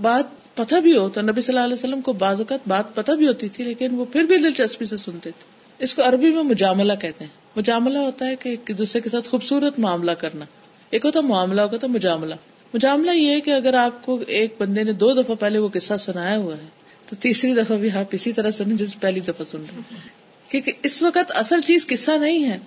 [0.02, 3.12] بات پتہ بھی ہو تو نبی صلی اللہ علیہ وسلم کو بعض اوقات بات پتہ
[3.12, 6.44] بھی ہوتی تھی، لیکن وہ پھر بھی دلچسپی سے سنتے تھے۔ اس کو عربی میں
[6.44, 10.46] مجاملہ کہتے ہیں۔ مجاملہ ہوتا ہے کہ ایک دوسرے کے ساتھ خوبصورت معاملہ کرنا۔
[10.90, 12.36] ایک ہوتا معاملہ ہوتا مجاملہ۔
[12.74, 15.94] مجاملہ یہ ہے کہ اگر آپ کو ایک بندے نے دو دفعہ پہلے وہ قصہ
[16.00, 16.66] سنایا ہوا ہے،
[17.06, 19.98] تو تیسری دفعہ بھی آپ اسی طرح سنیں جس پہلی دفعہ سن رہے ہیں۔
[20.48, 22.58] کیونکہ اس وقت اصل چیز قصہ نہیں ہے۔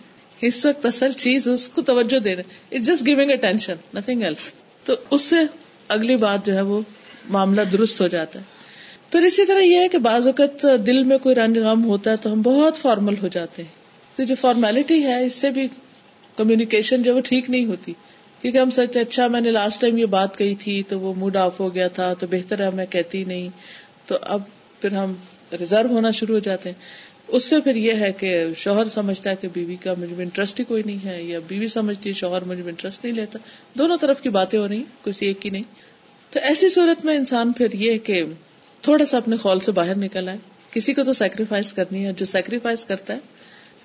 [0.40, 4.50] اس وقت اصل چیز اس کو توجہ دے رہے just giving attention nothing else
[4.84, 5.36] تو اس سے
[5.88, 6.80] اگلی بات جو ہے وہ
[7.28, 8.44] معاملہ درست ہو جاتا ہے۔
[9.10, 12.16] پھر اسی طرح یہ ہے کہ بعض اوقات دل میں کوئی رنج غم ہوتا ہے
[12.16, 13.70] تو ہم بہت فارمل ہو جاتے ہیں۔
[14.16, 15.68] تو جو فارمیلٹی ہے، اس سے بھی
[16.36, 17.92] کمیونیکیشن جو وہ ٹھیک نہیں ہوتی۔
[18.40, 21.36] کیونکہ ہم سوچتے اچھا میں نے لاسٹ ٹائم یہ بات کہی تھی تو وہ موڈ
[21.36, 23.48] آف ہو گیا تھا، تو بہتر ہے، میں کہتی نہیں۔
[24.06, 24.42] تو اب
[24.80, 25.14] پھر ہم
[25.60, 26.82] ریزرو ہونا شروع ہو جاتے ہیں۔
[27.28, 30.64] اس سے پھر یہ ہے کہ شوہر سمجھتا ہے کہ بیوی کا مجھے انٹرسٹ ہی
[30.64, 33.38] کوئی نہیں ہے، یا بیوی سمجھتی ہے، شوہر مجھے انٹرسٹ نہیں لیتا۔
[33.78, 35.62] دونوں طرف کی باتیں ہو رہی کسی ایک کی نہیں۔
[36.34, 38.24] تو ایسی صورت میں انسان پھر یہ کہ
[38.80, 40.38] تھوڑا سا اپنے خول سے باہر نکل آئے۔
[40.70, 43.18] کسی کو تو سیکریفائس کرنی ہے جو سیکریفائس کرتا ہے،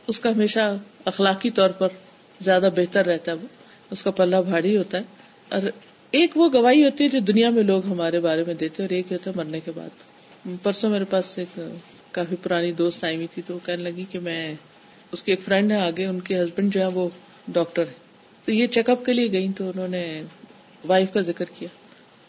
[0.07, 1.87] اس کا ہمیشہ اخلاقی طور پر
[2.39, 3.47] زیادہ بہتر رہتا ہے وہ۔
[3.91, 5.03] اس کا پلہ بھاری ہوتا ہے۔
[5.49, 5.61] اور
[6.11, 9.11] ایک وہ گواہی ہوتی ہے جو دنیا میں لوگ ہمارے بارے میں دیتے اور ایک
[9.11, 9.89] ہوتا ہے مرنے کے بعد۔
[10.63, 11.59] پرسوں میرے پاس ایک
[12.11, 14.55] کافی پرانی دوست آئی ہوئی تھی تو وہ کہنے لگی کہ میں،
[15.11, 17.09] اس کی ایک فرینڈ ہے آگے، ان کے ہسبینڈ جو ہے وہ
[17.47, 17.93] ڈاکٹر ہے
[18.45, 20.21] تو یہ چیک اپ کے لیے گئی تو انہوں نے
[20.87, 21.67] وائف کا ذکر کیا۔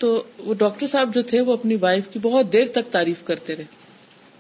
[0.01, 3.57] تو وہ ڈاکٹر صاحب جو تھے وہ اپنی وائف کی بہت دیر تک تعریف کرتے
[3.57, 3.65] رہے۔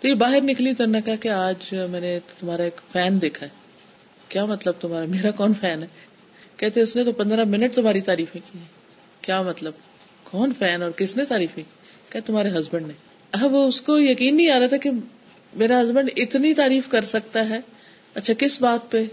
[0.00, 3.22] تو یہ باہر نکلی تو انہوں نے کہا کہ آج میں نے تمہارا ایک فین
[3.22, 3.50] دیکھا ہے۔
[4.28, 5.88] کیا مطلب تمہارا؟ میرا کون فین ہے؟
[6.56, 8.58] کہتے اس نے تو پندرہ منٹ تمہاری تعریفیں کی
[9.20, 9.72] کیا مطلب؟
[10.24, 11.62] کون فین اور کس نے تعریفیں
[12.08, 12.92] کہ تمہارے ہسبینڈ نے۔
[13.32, 14.90] اب اس کو یقین نہیں آ رہا تھا کہ
[15.54, 17.60] میرا ہسبینڈ اتنی تعریف کر سکتا ہے۔
[18.14, 19.04] اچھا کس بات پہ؟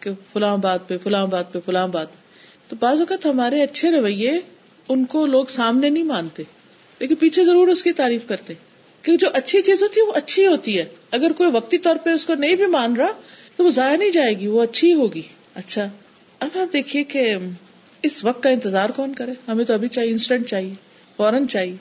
[0.00, 2.06] کہ فلاں بات پہ، فلاں بات پہ، فلاں بات
[2.68, 4.32] تو بعض اوقات ہمارے اچھے رویے
[4.88, 6.42] ان کو لوگ سامنے نہیں مانتے،
[6.98, 8.54] لیکن پیچھے ضرور اس کی تعریف کرتے۔
[9.02, 12.10] کیونکہ جو اچھی چیز ہوتی ہے وہ اچھی ہوتی ہے۔ اگر کوئی وقتی طور پہ
[12.10, 13.12] اس کو نہیں بھی مان رہا،
[13.56, 15.22] تو وہ ضائع نہیں جائے گی، وہ اچھی ہوگی۔
[15.54, 15.88] اچھا
[16.40, 17.34] اب آپ دیکھیے کہ
[18.02, 20.74] اس وقت کا انتظار کون کرے؟ ہمیں تو ابھی چاہیے انسٹنٹ چاہیے،
[21.16, 21.76] فوراً چاہیے۔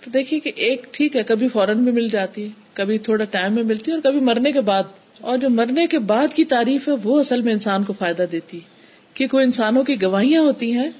[0.00, 3.52] تو دیکھیے کہ ایک ٹھیک ہے، کبھی فوراً بھی مل جاتی ہے، کبھی تھوڑا ٹائم
[3.52, 4.82] میں ملتی ہے اور کبھی مرنے کے بعد۔
[5.20, 8.56] اور جو مرنے کے بعد کی تعریف ہے، وہ اصل میں انسان کو فائدہ دیتی
[8.56, 8.74] ہے۔
[9.14, 10.90] کہ کوئی انسانوں کی گواہیاں ہوتی ہیں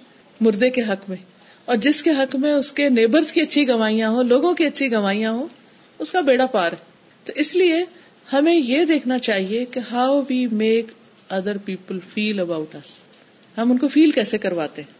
[0.40, 1.16] مردے کے حق میں۔
[1.64, 4.92] اور جس کے حق میں اس کے نیبرز کی اچھی گواہیاں ہوں، لوگوں کی اچھی
[4.92, 5.48] گواہیاں ہوں،
[5.98, 6.76] اس کا بیڑا پار ہے۔
[7.24, 7.84] تو اس لیے
[8.32, 10.86] ہمیں یہ دیکھنا چاہیے کہ how we make
[11.28, 13.00] other people feel about اس
[13.58, 14.94] ہم ان کو فیل کیسے کرواتے ہیں؟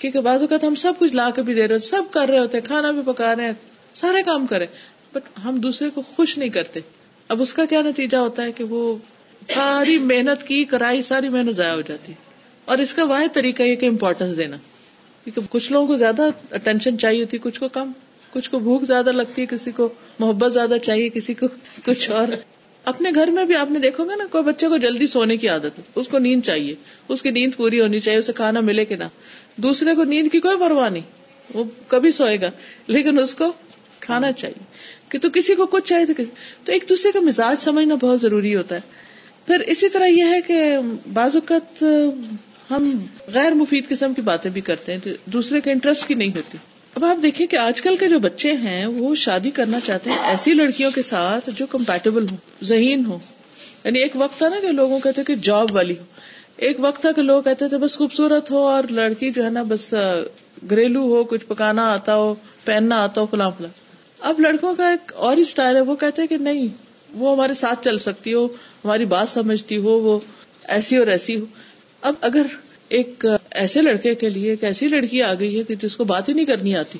[0.00, 2.58] کیونکہ بعض اوقات ہم سب کچھ لا کے بھی دے رہے سب کر رہے ہوتے
[2.58, 3.52] ہیں، کھانا بھی پکا رہے ہیں،
[3.94, 4.66] سارے کام کرے
[5.12, 6.80] بٹ ہم دوسرے کو خوش نہیں کرتے۔
[7.28, 8.96] اب اس کا کیا نتیجہ ہوتا ہے کہ وہ
[9.54, 12.12] ساری محنت کی، کرائی، ساری محنت ضائع ہو جاتی
[12.64, 14.56] اور اس کا واحد طریقہ یہ کہ امپورٹینس دینا۔
[15.24, 17.92] کیونکہ کچھ لوگوں کو زیادہ اٹینشن چاہیے تھی کچھ کو کم،
[18.32, 21.46] کچھ کو بھوک زیادہ لگتی ہے کسی کو محبت زیادہ چاہیے، کسی کو
[21.84, 22.28] کچھ اور۔
[22.84, 25.48] اپنے گھر میں بھی آپ نے دیکھو گا نا، کوئی بچے کو جلدی سونے کی
[25.48, 26.74] عادت ہے، اس کو نیند چاہیے،
[27.08, 29.04] اس کی نیند پوری ہونی چاہیے، اسے کھانا ملے کہ نہ۔
[29.56, 31.02] دوسرے کو نیند کی کوئی پرواہ نہیں،
[31.54, 32.50] وہ کبھی سوئے گا،
[32.86, 33.52] لیکن اس کو
[34.00, 34.64] کھانا چاہیے۔
[35.08, 36.30] کہ تو کسی کو کچھ چاہیے تو کسی
[36.64, 38.80] تو ایک دوسرے کا مزاج سمجھنا بہت ضروری ہوتا ہے۔
[39.46, 40.76] پھر اسی طرح یہ ہے کہ
[41.12, 41.84] بعض اوقات
[42.70, 46.58] ہم غیر مفید قسم کی باتیں بھی کرتے ہیں دوسرے کے انٹرسٹ کی نہیں ہوتی۔
[46.94, 50.18] اب آپ دیکھیں کہ آج کل کے جو بچے ہیں، وہ شادی کرنا چاہتے ہیں
[50.22, 53.18] ایسی لڑکیوں کے ساتھ جو کمپیٹیبل ہو ذہین ہو
[53.84, 56.04] یعنی ایک وقت تھا نا کہ لوگوں کہتے کہ جاب والی ہو
[56.56, 59.62] ایک وقت تھا کہ لوگ کہتے تھے بس خوبصورت ہو اور لڑکی جو ہے نا
[59.62, 59.94] بس
[60.70, 63.70] گھریلو ہو، کچھ پکانا آتا ہو، پہننا آتا ہو، فلاں فلاں۔
[64.20, 66.68] اب لڑکوں کا ایک اور ہی اسٹائل ہے، وہ کہتے کہ نہیں،
[67.14, 68.46] وہ ہمارے ساتھ چل سکتی ہو،
[68.84, 70.18] ہماری بات سمجھتی ہو، وہ
[70.64, 71.44] ایسی اور ایسی ہو۔
[72.02, 72.46] اب اگر
[72.88, 76.28] ایک ایسے لڑکے کے لیے ایک ایسی لڑکی آ گئی ہے کہ جس کو بات
[76.28, 76.98] ہی نہیں کرنی آتی،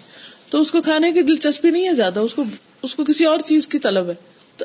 [0.51, 2.45] تو اس کو کھانے کی دلچسپی نہیں ہے زیادہ، اس کو
[2.83, 4.15] اس کو کسی اور چیز کی طلب ہے۔
[4.57, 4.65] تو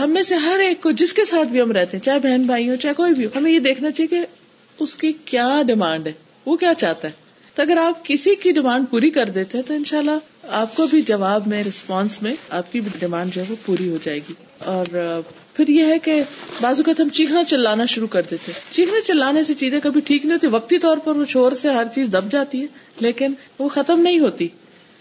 [0.00, 2.42] ہم میں سے ہر ایک کو جس کے ساتھ بھی ہم رہتے ہیں، چاہے بہن
[2.42, 4.26] بھائی ہو، چاہے کوئی بھی ہو، ہمیں یہ دیکھنا چاہیے کہ
[4.78, 6.12] اس کی کیا ڈیمانڈ ہے،
[6.46, 7.12] وہ کیا چاہتا ہے۔
[7.54, 11.02] تو اگر آپ کسی کی ڈیمانڈ پوری کر دیتے ہیں تو انشاءاللہ آپ کو بھی
[11.02, 15.20] جواب میں، رسپانس میں آپ کی ڈیمانڈ جو ہے وہ پوری ہو جائے گی۔ اور
[15.54, 16.22] پھر یہ ہے کہ
[16.60, 20.34] بازو کا ہم چیخنا چلانا شروع کر دیتے چیخنے چلانے سے چیزیں کبھی ٹھیک نہیں
[20.34, 22.66] ہوتی، وقتی طور پر وہ شور سے ہر چیز دب جاتی ہے،
[23.00, 24.48] لیکن وہ ختم نہیں ہوتی۔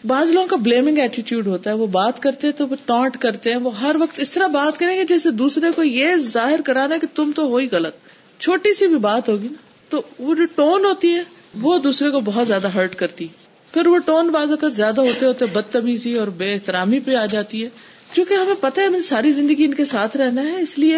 [0.05, 3.57] بعض لوگوں کا بلیمنگ ایٹیٹیوڈ ہوتا ہے، وہ بات کرتے تو وہ ٹانٹ کرتے ہیں،
[3.57, 7.07] وہ ہر وقت اس طرح بات کریں گے جیسے دوسرے کو یہ ظاہر کرانا کہ
[7.15, 7.93] تم تو ہو ہی غلط۔
[8.39, 9.57] چھوٹی سی بھی بات ہوگی نا،
[9.89, 11.23] تو وہ جو ٹون ہوتی ہے،
[11.61, 13.27] وہ دوسرے کو بہت زیادہ ہرٹ کرتی۔
[13.73, 17.63] پھر وہ ٹون بازو کا زیادہ ہوتے ہوتے بدتمیزی اور بے احترامی پہ آ جاتی
[17.63, 17.69] ہے۔
[18.13, 20.97] چونکہ ہمیں پتہ ہے ہمیں ساری زندگی ان کے ساتھ رہنا ہے، اس لیے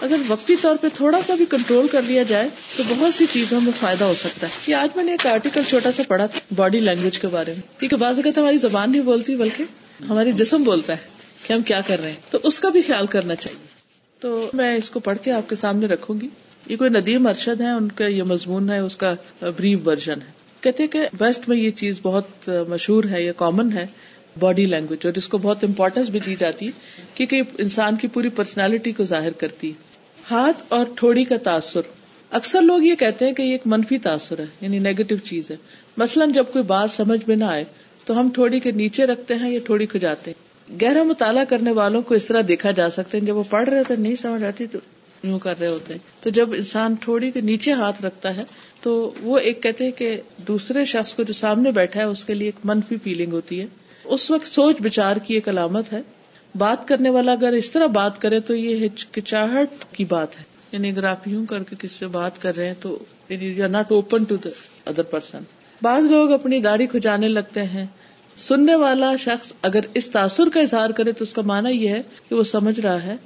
[0.00, 3.60] اگر وقتی طور پہ تھوڑا سا بھی کنٹرول کر لیا جائے تو بہت سی چیزوں
[3.60, 6.80] میں فائدہ ہو سکتا ہے۔ یہ آج میں نے ایک آرٹیکل چھوٹا سا پڑھا باڈی
[6.80, 9.64] لینگویج کے بارے میں۔ کیونکہ بعض اوقات ہماری زبان نہیں بولتی، بلکہ
[10.08, 10.98] ہماری جسم بولتا ہے
[11.46, 13.66] کہ ہم کیا کر رہے ہیں۔ تو اس کا بھی خیال کرنا چاہیے۔
[14.20, 16.28] تو میں اس کو پڑھ کے آپ کے سامنے رکھوں گی۔
[16.68, 20.32] یہ کوئی ندیم ارشد ہے، ان کا یہ مضمون ہے، اس کا بریف ورژن ہے۔
[20.60, 23.86] کہتے کہ ویسٹ میں یہ چیز بہت مشہور ہے یہ کامن ہے۔
[24.38, 26.70] باڈی لینگویج اور اس کو بہت امپورٹینس بھی دی جاتی ہے
[27.14, 29.72] کیونکہ انسان کی پوری پرسنالٹی کو ظاہر کرتی۔
[30.30, 31.80] ہاتھ اور تھوڑی کا تاثر۔
[32.30, 35.56] اکثر لوگ یہ کہتے ہیں کہ یہ ایک منفی تاثر ہے یعنی نیگیٹو چیز ہے۔
[35.96, 37.64] مثلاً جب کوئی بات سمجھ میں نہ آئے
[38.04, 40.50] تو ہم تھوڑی کے نیچے رکھتے ہیں یا تھوڑی کھجاتے ہیں۔
[40.82, 43.84] گہرا مطالعہ کرنے والوں کو اس طرح دیکھا جا سکتے ہیں جب وہ پڑھ رہے
[43.84, 44.78] تھے نہیں سمجھ آتی تو
[45.22, 48.44] یوں کر رہے ہوتے ہیں۔ تو جب انسان تھوڑی کے نیچے ہاتھ رکھتا ہے
[48.82, 52.34] تو وہ ایک کہتے ہیں کہ دوسرے شخص کو جو سامنے بیٹھا ہے، اس کے
[52.34, 53.66] لیے ایک منفی فیلنگ ہوتی ہے۔
[54.04, 56.00] اس وقت سوچ بچار کی ایک علامت ہے۔
[56.54, 60.90] بات کرنے والا اگر اس طرح بات کرے تو یہ ہچکچاہٹ کی بات ہے۔ یعنی
[60.90, 63.92] اگر آپ یوں کر کے کس سے بات کر رہے ہیں تو you are not
[63.92, 64.48] open to the
[64.86, 65.38] other person
[65.82, 67.86] بعض لوگ اپنی داڑھی کھجانے لگتے ہیں۔
[68.36, 72.02] سننے والا شخص اگر اس تاثر کا اظہار کرے تو اس کا مانا یہ ہے
[72.28, 73.16] کہ وہ سمجھ رہا ہے۔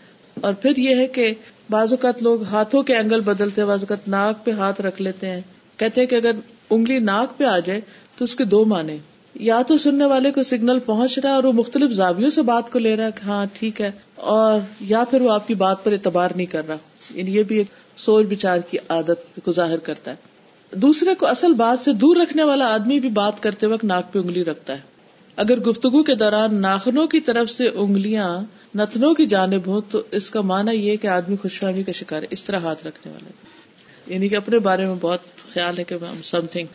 [0.40, 1.34] اور پھر یہ ہے کہ
[1.70, 5.40] بعض اوقات لوگ ہاتھوں کے اینگل بدلتے بعض اوقات ناک پہ ہاتھ رکھ لیتے ہیں۔
[5.76, 6.30] کہتے ہیں کہ اگر
[6.70, 7.80] انگلی ناک پہ آ جائے
[8.18, 8.98] تو اس کے دو معنی
[9.34, 12.72] یا تو سننے والے کو سگنل پہنچ رہا ہے اور وہ مختلف زاویوں سے بات
[12.72, 15.84] کو لے رہا ہے کہ ہاں ٹھیک ہے، اور یا پھر وہ آپ کی بات
[15.84, 16.76] پر اعتبار نہیں کر رہا۔
[17.10, 17.66] یعنی یہ بھی ایک
[17.96, 20.16] سوچ بچار کی عادت کو ظاہر کرتا ہے۔
[20.72, 24.18] دوسرے کو اصل بات سے دور رکھنے والا آدمی بھی بات کرتے وقت ناک پہ
[24.18, 24.80] انگلی رکھتا ہے۔
[25.36, 28.40] اگر گفتگو کے دوران ناخنوں کی طرف سے انگلیاں
[28.76, 32.22] نتنوں کی جانب ہو تو اس کا مانا یہ کہ آدمی خوش فہمی کا شکار
[32.22, 33.30] ہے۔ اس طرح ہاتھ رکھنے والے۔
[34.14, 35.20] یعنی کہ اپنے بارے میں بہت
[35.52, 36.66] خیال ہے کہ سم تھنگ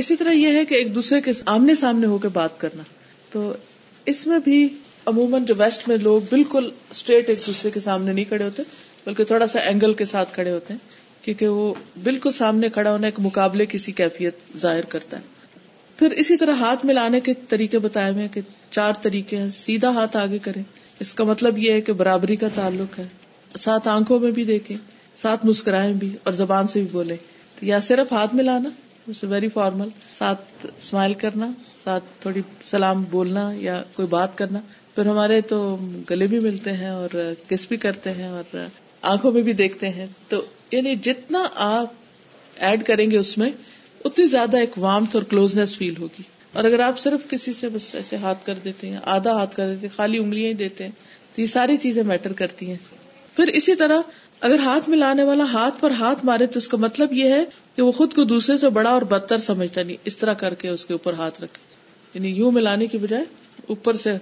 [0.00, 2.82] اسی طرح یہ ہے کہ ایک دوسرے کے آمنے سامنے ہو کے بات کرنا۔
[3.30, 3.52] تو
[4.06, 4.68] اس میں بھی
[5.06, 8.62] عموماً جو ویسٹ میں لوگ بالکل اسٹریٹ ایک دوسرے کے سامنے نہیں کھڑے ہوتے،
[9.06, 10.88] بلکہ تھوڑا سا اینگل کے ساتھ کھڑے ہوتے ہیں،
[11.24, 15.22] کیونکہ وہ بالکل سامنے کھڑا ہونا ایک مقابلے کسی کیفیت ظاہر کرتا ہے۔
[15.98, 20.16] پھر اسی طرح ہاتھ ملانے کے طریقے بتائے ہوئے کہ چار طریقے ہیں، سیدھا ہاتھ
[20.16, 20.62] آگے کریں۔
[21.00, 23.06] اس کا مطلب یہ ہے کہ برابری کا تعلق ہے۔
[23.58, 24.76] ساتھ آنکھوں میں بھی دیکھیں،
[25.16, 27.16] ساتھ مسکرائیں بھی اور زبان سے بھی بولے
[27.62, 28.68] یا صرف ہاتھ ملانا
[29.22, 31.50] ویری فارمل ساتھ اسمائل کرنا،
[31.84, 34.58] ساتھ تھوڑی سلام بولنا یا کوئی بات کرنا۔
[34.94, 35.78] پھر ہمارے تو
[36.10, 38.56] گلے بھی ملتے ہیں اور کس بھی کرتے ہیں اور
[39.02, 41.92] آنکھوں میں بھی دیکھتے ہیں۔ تو یعنی جتنا آپ
[42.56, 43.50] ایڈ کریں گے اس میں،
[44.04, 46.22] اتنی زیادہ ایک وارمتھ اور کلوزنس فیل ہوگی۔
[46.52, 49.68] اور اگر آپ صرف کسی سے بس ایسے ہاتھ کر دیتے ہیں، آدھا ہاتھ کر
[49.68, 50.90] دیتے ہیں، خالی انگلیاں ہی دیتے ہیں،
[51.34, 52.99] تو یہ ساری چیزیں میٹر کرتی ہیں۔
[53.36, 53.98] پھر اسی طرح
[54.40, 57.44] اگر ہاتھ ملانے والا ہاتھ پر ہاتھ مارے تو اس کا مطلب یہ ہے
[57.76, 60.68] کہ وہ خود کو دوسرے سے بڑا اور بدتر سمجھتا نہیں، اس طرح کر کے
[60.68, 61.64] اس کے اوپر ہاتھ رکھے۔
[62.14, 63.24] یعنی یوں ملانے کی بجائے
[63.68, 64.12] اوپر سے۔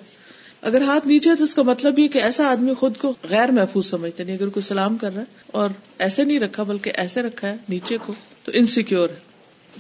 [0.62, 3.86] اگر ہاتھ نیچے تو اس کا مطلب یہ کہ ایسا آدمی خود کو غیر محفوظ
[3.86, 7.22] سمجھتا نہیں یعنی اگر کوئی سلام کر رہا ہے اور ایسے نہیں رکھا بلکہ ایسے
[7.22, 9.14] رکھا ہے نیچے کو، تو انسیکیور ہے۔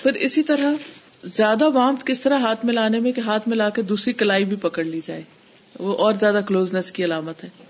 [0.02, 0.72] پھر اسی طرح
[1.24, 4.44] زیادہ وامت کس طرح ہاتھ میں لانے میں کہ ہاتھ میں لا کے دوسری کلائی
[4.44, 5.22] بھی پکڑ لی جائے۔
[5.78, 7.67] وہ اور زیادہ کلوزنس کی علامت ہے۔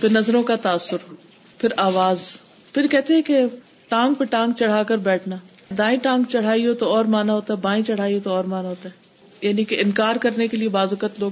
[0.00, 0.96] پھر نظروں کا تاثر،
[1.58, 2.38] پھر آواز،
[2.72, 3.40] پھر کہتے ہیں کہ
[3.88, 5.36] ٹانگ پہ ٹانگ چڑھا کر بیٹھنا۔
[5.78, 8.68] دائیں ٹانگ چڑھائی ہو تو اور مانا ہوتا ہے، بائیں چڑھائی ہو تو اور مانا
[8.68, 9.04] ہوتا ہے۔
[9.48, 11.30] یعنی کہ انکار کرنے کے لیے بعض اوقات لوگ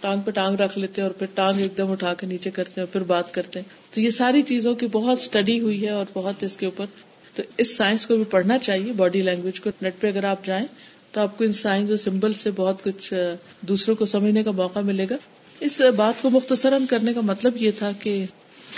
[0.00, 2.92] ٹانگ پہ ٹانگ رکھ لیتے اور پھر ٹانگ ایک دم اٹھا کے نیچے کرتے ہیں
[2.92, 6.42] پھر بات کرتے ہیں۔ تو یہ ساری چیزوں کی بہت اسٹڈی ہوئی ہے اور بہت
[6.42, 6.86] اس کے اوپر۔
[7.34, 10.66] تو اس سائنس کو بھی پڑھنا چاہیے باڈی لینگویج کو۔ نیٹ پہ اگر آپ جائیں
[11.10, 14.78] تو آپ کو ان سائنس اور سمبل سے بہت کچھ، دوسروں کو سمجھنے کا موقع
[14.78, 15.16] ملے گا۔
[15.64, 18.24] اس بات کو مختصراً کرنے کا مطلب یہ تھا کہ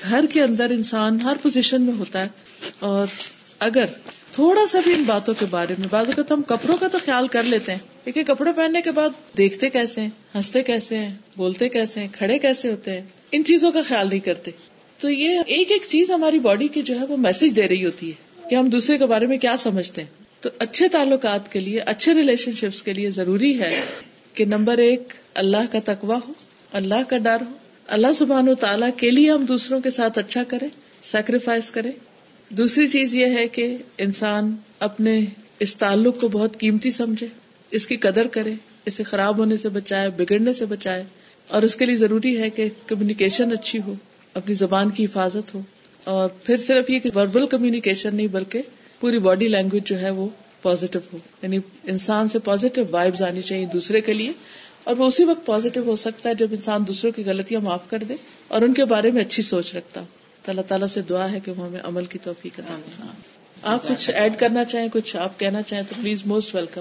[0.08, 2.28] گھر کے اندر انسان ہر پوزیشن میں ہوتا ہے
[2.78, 3.06] اور
[3.58, 3.86] اگر
[4.32, 7.28] تھوڑا سا بھی ان باتوں کے بارے میں، بعض اوقات ہم کپڑوں کا تو خیال
[7.28, 11.68] کر لیتے ہیں لیکن کپڑے پہننے کے بعد دیکھتے کیسے ہیں، ہنستے کیسے ہیں، بولتے
[11.68, 13.00] کیسے ہیں، کھڑے کیسے ہوتے ہیں،
[13.32, 14.50] ان چیزوں کا خیال نہیں کرتے۔
[14.98, 18.10] تو یہ ایک ایک چیز ہماری باڈی کی جو ہے وہ میسج دے رہی ہوتی
[18.10, 20.08] ہے کہ ہم دوسرے کے بارے میں کیا سمجھتے ہیں۔
[20.40, 23.80] تو اچھے تعلقات کے لیے، اچھے ریلیشن شپس کے لیے ضروری ہے
[24.34, 26.32] کہ نمبر ایک، اللہ کا تقوا ہو
[26.72, 27.52] اللہ کا ڈر ہو۔
[27.86, 30.68] اللہ سبحان و تعالیٰ کے لیے ہم دوسروں کے ساتھ اچھا کریں
[31.04, 31.92] سیکریفائس کریں۔
[32.50, 35.24] دوسری چیز یہ ہے کہ انسان اپنے
[35.58, 37.26] اس تعلق کو بہت قیمتی سمجھے،
[37.70, 38.54] اس کی قدر کرے،
[38.84, 41.04] اسے خراب ہونے سے بچائے، بگڑنے سے بچائے۔
[41.48, 43.94] اور اس کے لیے ضروری ہے کہ کمیونیکیشن اچھی ہو،
[44.34, 45.60] اپنی زبان کی حفاظت ہو۔
[46.04, 48.62] اور پھر صرف یہ کہ وربل کمیونیکیشن نہیں، بلکہ
[49.00, 50.28] پوری باڈی لینگویج جو ہے وہ
[50.62, 54.32] پازیٹو ہو۔ یعنی انسان سے پازیٹو وائبز آنی چاہیے دوسرے کے لیے۔
[54.86, 57.98] اور وہ اسی وقت پازیٹو ہو سکتا ہے جب انسان دوسروں کی غلطیاں معاف کر
[57.98, 58.16] دے
[58.48, 60.06] اور ان کے بارے میں اچھی سوچ رکھتا ہو۔
[60.42, 62.76] تو اللہ تعالیٰ سے دعا ہے کہ وہ ہمیں عمل کی توفیق عطا
[63.62, 66.80] آپ کچھ ایڈ کرنا چاہیں کچھ آپ کہنا چاہیں تو پلیز موسٹ ویلکم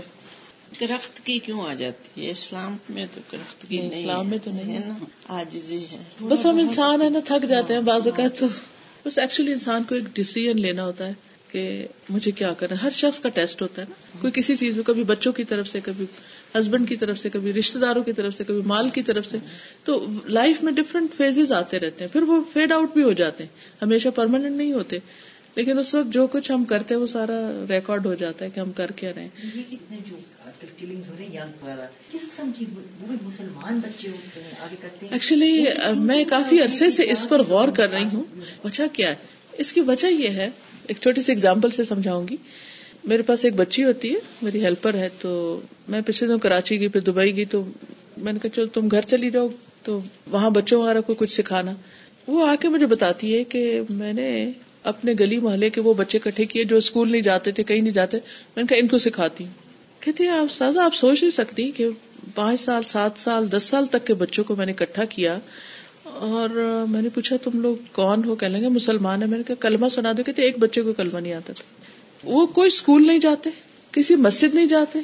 [0.80, 4.52] درخت کی کیوں آ جاتی ہے؟ اسلام میں تو درخت کی نہیں اسلام میں تو
[4.52, 4.94] نہیں ہے۔ نا؟
[5.28, 8.46] آجزی ہے۔ بس ہم انسان ہے نا تھک جاتے ہیں بعض اوقات تو۔
[9.06, 11.14] بس ایکچولی انسان کو ایک ڈیسیزن لینا ہوتا ہے۔
[11.56, 14.84] کہ مجھے کیا کرنا ہر شخص کا ٹیسٹ ہوتا ہے نا۔ کوئی کسی چیز میں
[14.84, 16.06] کبھی بچوں کی طرف سے کبھی
[16.60, 19.38] ہسبینڈ کی طرف سے کبھی رشتے داروں کی طرف سے کبھی مال کی طرف سے۔
[19.84, 23.44] تو لائف میں ڈفرینٹ فیزز آتے رہتے ہیں۔ پھر وہ فیڈ آؤٹ بھی ہو جاتے
[23.44, 23.52] ہیں۔
[23.82, 25.00] ہمیشہ پرماننٹ نہیں ہوتے۔
[25.56, 28.60] لیکن اس وقت جو کچھ ہم کرتے ہیں وہ سارا ریکارڈ ہو جاتا ہے کہ
[28.60, 29.28] ہم کر کیا رہے
[35.12, 35.66] ایکچولی
[35.98, 38.24] میں کافی عرصے سے اس پر غور کر رہی ہوں۔
[38.64, 39.16] وجہ کیا ہے؟
[39.52, 40.50] اس کی وجہ یہ ہے
[40.88, 42.36] ایک چھوٹی سی اگزامپل سے سمجھاؤں گی۔
[43.04, 46.88] میرے پاس ایک بچی ہوتی ہے، میری ہیلپر ہے، تو میں پچھلے دن کراچی گئی،
[46.88, 47.64] پھر دبئی گئی، تو
[48.18, 49.48] میں نے کہا، چلو تم گھر چلی جاؤ،
[49.84, 51.72] تو وہاں بچوں وغیرہ کو کچھ سکھانا۔
[52.28, 54.52] وہ آ کے مجھے بتاتی ہے کہ میں نے
[54.84, 57.94] اپنے گلی محلے کے وہ بچے کٹھے کیے جو اسکول نہیں جاتے تھے، کہیں نہیں
[57.94, 58.18] جاتے۔
[58.56, 59.52] میں نے کہا، ان کو سکھاتی ہوں۔
[60.00, 61.88] کہتی آپ سازا، آپ سوچ نہیں سکتی کہ
[62.36, 65.40] پانچ سال، سات سال، دس سال تک کے بچوں کو میں نے اکٹھا کیا۔
[66.16, 66.50] اور
[66.90, 69.56] میں نے پوچھا تم لوگ کون ہو کہ لیں گے مسلمان ہے میں نے کہا،
[69.56, 71.64] کلمہ سنا دو، کہتے ایک بچے کو کلمہ نہیں آتا تھا۔
[72.24, 73.50] وہ کوئی اسکول نہیں جاتے،
[73.92, 75.00] کسی مسجد نہیں جاتے،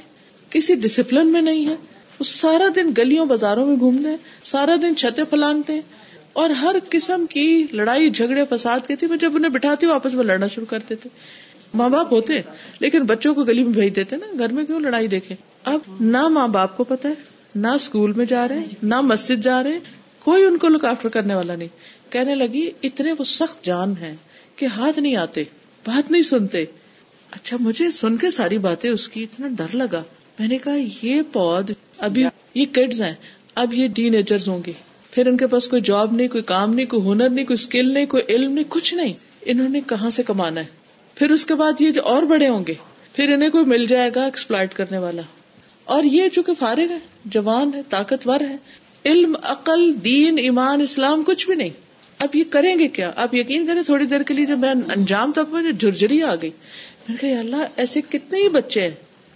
[0.50, 1.76] کسی ڈسپلن میں نہیں ہے
[2.20, 5.82] وہ سارا دن گلیوں بازاروں میں گھومتے ہیں، سارا دن چھتے پھلانگتے ہیں۔
[6.34, 10.14] اور ہر قسم کی لڑائی، جھگڑے، فساد کی تھی میں جب انہیں بٹھاتی ہوں، آپس
[10.14, 11.10] میں لڑنا شروع کرتے تھے
[11.74, 12.42] ماں باپ ہوتے،
[12.80, 16.28] لیکن بچوں کو گلی میں بھیج دیتے نا۔ گھر میں کیوں لڑائی دیکھے اب نہ
[16.28, 17.14] ماں باپ کو پتا ہے،
[17.56, 19.80] نہ اسکول میں جا رہے، نہ مسجد جا رہے
[20.24, 21.68] کوئی ان کو لک آفٹر کرنے والا نہیں۔
[22.12, 24.16] کہنے لگی، اتنے وہ سخت جان ہے
[24.56, 25.44] کہ ہاتھ نہیں آتے،
[25.88, 26.66] بات نہیں سنتے۔
[27.32, 30.04] اچھا مجھے سن کے ساری باتیں اس کی اتنا ڈر لگا۔
[30.40, 33.14] میں نے کہا، یہ پود، ابھی یہ کڈز ہیں،
[33.56, 34.72] اب یہ ٹین ایجرز ہوں گے۔
[35.12, 37.94] پھر ان کے پاس کوئی جاب نہیں، کوئی کام نہیں، کوئی ہنر نہیں، کوئی اسکل
[37.94, 40.66] نہیں، کوئی علم نہیں، کچھ نہیں۔ انہوں نے کہاں سے کمانا ہے؟
[41.16, 42.74] پھر اس کے بعد یہ جو اور بڑے ہوں گے،
[43.14, 45.22] پھر انہیں کوئی مل جائے گا ایکسپلائٹ کرنے والا۔
[45.84, 48.56] اور یہ چونکہ فارغ ہے جوان ہے طاقتور ہے
[49.06, 51.70] علم، عقل، دین، ایمان، اسلام کچھ بھی نہیں۔
[52.20, 55.32] اب یہ کریں گے کیا؟ آپ یقین کریں تھوڑی دیر کے لیے جب میں انجام
[55.32, 56.50] تک مجھے جھرجری آ گئی۔
[57.10, 58.92] میں کہ اللہ، ایسے کتنے ہی بچے ہیں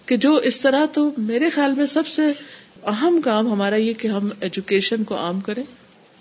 [0.05, 2.21] کہ جو اس طرح تو میرے خیال میں سب سے
[2.83, 5.63] اہم کام ہمارا یہ کہ ہم ایجوکیشن کو عام کریں۔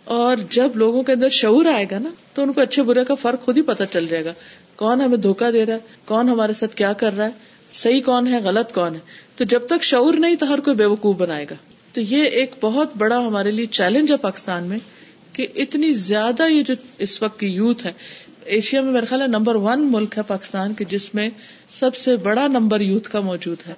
[0.05, 3.14] اور جب لوگوں کے اندر شعور آئے گا نا، تو ان کو اچھے برے کا
[3.14, 4.32] فرق خود ہی پتہ چل جائے گا۔
[4.76, 7.30] کون ہمیں دھوکا دے رہا ہے؟ کون ہمارے ساتھ کیا کر رہا ہے؟
[7.72, 9.01] صحیح کون ہے؟ غلط کون ہے؟
[9.36, 12.55] تو جب تک شعور نہیں تو ہر کوئی بے وقوف بنائے گا۔ تو یہ ایک
[12.61, 14.78] بہت بڑا ہمارے لیے چیلنج ہے پاکستان میں
[15.32, 17.92] کہ اتنی زیادہ یہ جو اس وقت کی یوتھ ہے،
[18.45, 21.30] ایشیا میں میرا خیال ہے نمبر ون ملک ہے پاکستان کے جس میں
[21.70, 23.74] سب سے بڑا نمبر یوتھ کا موجود ہے۔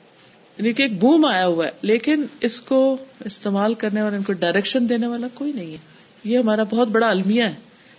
[0.58, 4.32] یعنی کہ ایک بوم آیا ہوا ہے، لیکن اس کو استعمال کرنے والا، ان کو
[4.32, 5.78] ڈائریکشن دینے والا کوئی نہیں ہے۔
[6.24, 7.54] یہ ہمارا بہت بڑا المیہ ہے۔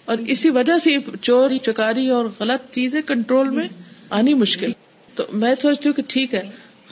[0.05, 0.89] اور اسی وجہ سے
[1.21, 3.67] چوری، چکاری اور غلط چیزیں کنٹرول میں
[4.09, 4.71] آنی مشکل۔
[5.15, 6.43] تو میں سوچتی ہوں کہ ٹھیک ہے،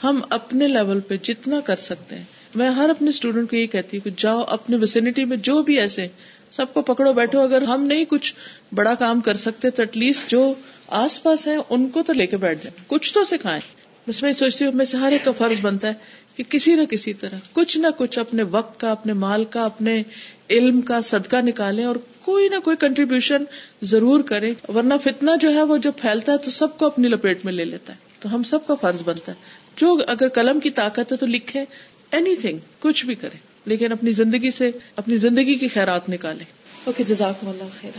[0.04, 2.24] ہم اپنے لیول پہ جتنا کر سکتے ہیں
[2.56, 5.80] میں ہر اپنے اسٹوڈینٹ کو یہی کہتی ہوں کہ جاؤ اپنے ویسینٹی میں جو بھی
[5.80, 6.06] ایسے
[6.50, 8.34] سب کو پکڑو، بیٹھو، اگر ہم نہیں کچھ
[8.74, 10.54] بڑا کام کر سکتے تو ایٹ لیسٹ جو
[10.88, 13.60] آس پاس ہیں ان کو تو لے کے بیٹھ جائیں۔ کچھ تو سکھائیں۔
[14.08, 15.92] بس میں سوچتی ہوں، میں سے ہر ایک کا فرض بنتا ہے
[16.36, 20.02] کہ کسی نہ کسی طرح کچھ نہ کچھ اپنے وقت کا، اپنے مال کا، اپنے
[20.50, 23.44] علم کا صدقہ نکالے اور کوئی نہ کوئی کنٹریبیوشن
[23.82, 27.44] ضرور کرے ورنہ فتنا جو ہے وہ جو پھیلتا ہے تو سب کو اپنی لپیٹ
[27.44, 30.70] میں لے لیتا ہے۔ تو ہم سب کا فرض بنتا ہے۔ جو اگر قلم کی
[30.70, 31.64] طاقت ہے تو لکھے
[32.16, 36.44] اینی تھنگ کچھ بھی کرے لیکن اپنی زندگی سے اپنی زندگی کی خیرات نکالے
[36.84, 37.98] اوکے جزاک اللہ خیر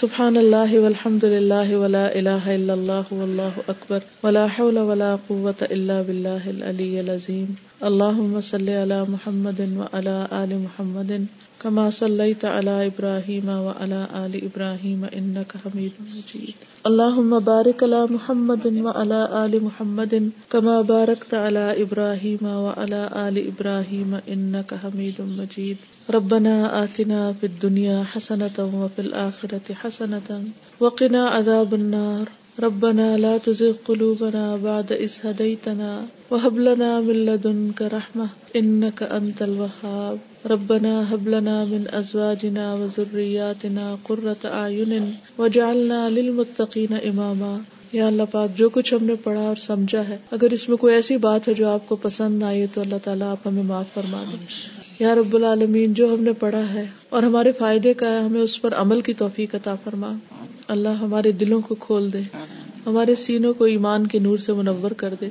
[0.00, 6.00] سبحان اللہ والحمد للہ ولا الہ الا اللہ واللہ اکبر ولا حول ولا قوة الا
[6.02, 11.12] باللہ العلی العظیم۔ اللہم صلی علی محمد وعلی آل محمد۔
[11.62, 16.54] كما صليت على ابراهيم وعلى ال ابراهيم انك حميد مجيد
[16.86, 24.70] اللهم بارك على محمد وعلى ال محمد كما باركت على ابراهيم وعلى ال ابراهيم انك
[24.82, 25.76] حميد مجيد
[26.16, 26.54] ربنا
[26.84, 30.28] آتنا في الدنيا حسنة وفي الآخرة حسنة
[30.80, 32.26] وقنا عذاب النار.
[32.60, 35.90] ربنا لا تزغ قلوبنا بعد إذ هديتنا
[36.30, 44.50] وهب لنا من لدنك رحمة إنك أنت الوهاب ربنا هب لنا من أزواجنا وذرياتنا قرة
[44.50, 44.92] أعين
[45.38, 47.56] واجعلنا للمتقين إماما
[47.92, 50.94] یا اللہ پاک، جو کچھ ہم نے پڑھا اور سمجھا ہے، اگر اس میں کوئی
[50.94, 54.24] ایسی بات ہے جو آپ کو پسند آئی تو اللہ تعالیٰ آپ ہمیں معاف فرما
[54.32, 54.38] دیں
[54.98, 58.60] یا رب العالمین، جو ہم نے پڑھا ہے اور ہمارے فائدے کا ہے، ہمیں اس
[58.62, 60.10] پر عمل کی توفیق عطا فرما۔
[60.68, 62.20] اللہ ہمارے دلوں کو کھول دے،
[62.86, 65.28] ہمارے سینوں کو ایمان کے نور سے منور کر دے۔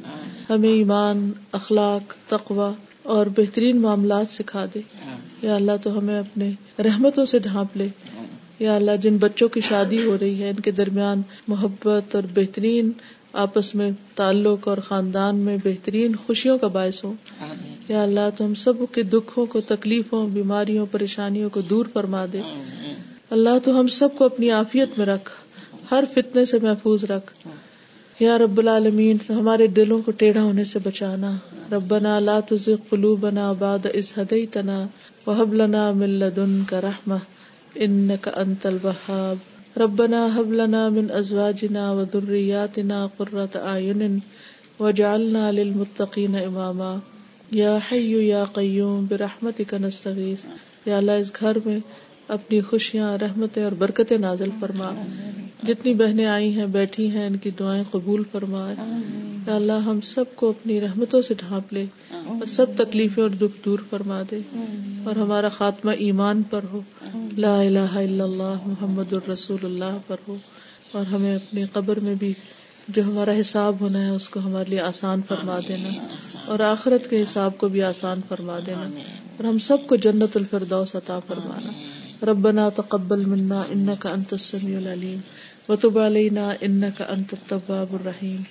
[0.49, 2.71] ہمیں ایمان، اخلاق تقوا
[3.07, 4.79] اور بہترین معاملات سکھا دے۔
[5.41, 7.87] یا اللہ تو ہمیں اپنے رحمتوں سے ڈھانپ لے۔
[8.59, 12.91] یا اللہ جن بچوں کی شادی ہو رہی ہے ان کے درمیان محبت اور بہترین
[13.33, 17.13] آپس میں تعلق اور خاندان میں بہترین خوشیوں کا باعث ہو۔
[17.87, 22.41] یا اللہ تو ہم سب کے دکھوں کو تکلیفوں بیماریوں پریشانیوں کو دور فرما دے۔
[23.29, 25.29] اللہ تو ہم سب کو اپنی عافیت میں رکھ
[25.91, 27.47] ہر فتنے سے محفوظ رکھ۔
[28.19, 31.37] یا رب العالمین، ہمارے دلوں کو ٹیڑھا ہونے سے بچانا۔
[31.71, 34.87] ربنا لا تزغ قلوبنا بعد اذ هديتنا
[35.27, 37.17] وهب لنا من لدنك رحمة
[37.75, 39.35] انك انت الوهاب
[39.79, 44.19] ربنا هب لنا من ازواجنا وذرياتنا قرة اعين
[44.79, 46.95] واجعلنا للمتقين اماما۔
[47.51, 50.45] یا حی یا قیوم، برحمتک نستغیث۔
[50.85, 51.79] یا اللہ، اس گھر میں
[52.27, 54.91] اپنی خوشیاں، رحمتیں اور برکتیں نازل فرما۔
[55.63, 58.73] جتنی بہنیں آئی ہیں، بیٹھی ہیں، ان کی دعائیں قبول فرما۔
[59.47, 63.65] یا اللہ، ہم سب کو اپنی رحمتوں سے ڈھانپ لے اور سب تکلیفیں اور دکھ
[63.65, 64.39] دور فرما دے
[65.05, 66.81] اور ہمارا خاتمہ ایمان پر ہو۔
[67.37, 70.35] لا الہ الا اللہ، محمد الرسول اللہ پر ہو۔
[70.91, 72.33] اور ہمیں اپنی قبر میں بھی
[72.87, 75.89] جو ہمارا حساب ہونا ہے، اس کو ہمارے لیے آسان فرما دینا۔
[76.45, 78.83] اور آخرت کے حساب کو بھی آسان فرما دینا۔
[79.37, 81.71] اور ہم سب کو جنت الفردوس عطا فرمانا۔
[82.23, 85.21] ربنا تقبل منا انك انت السميع العليم
[85.69, 88.43] وتب علينا انك انت التواب الرحيم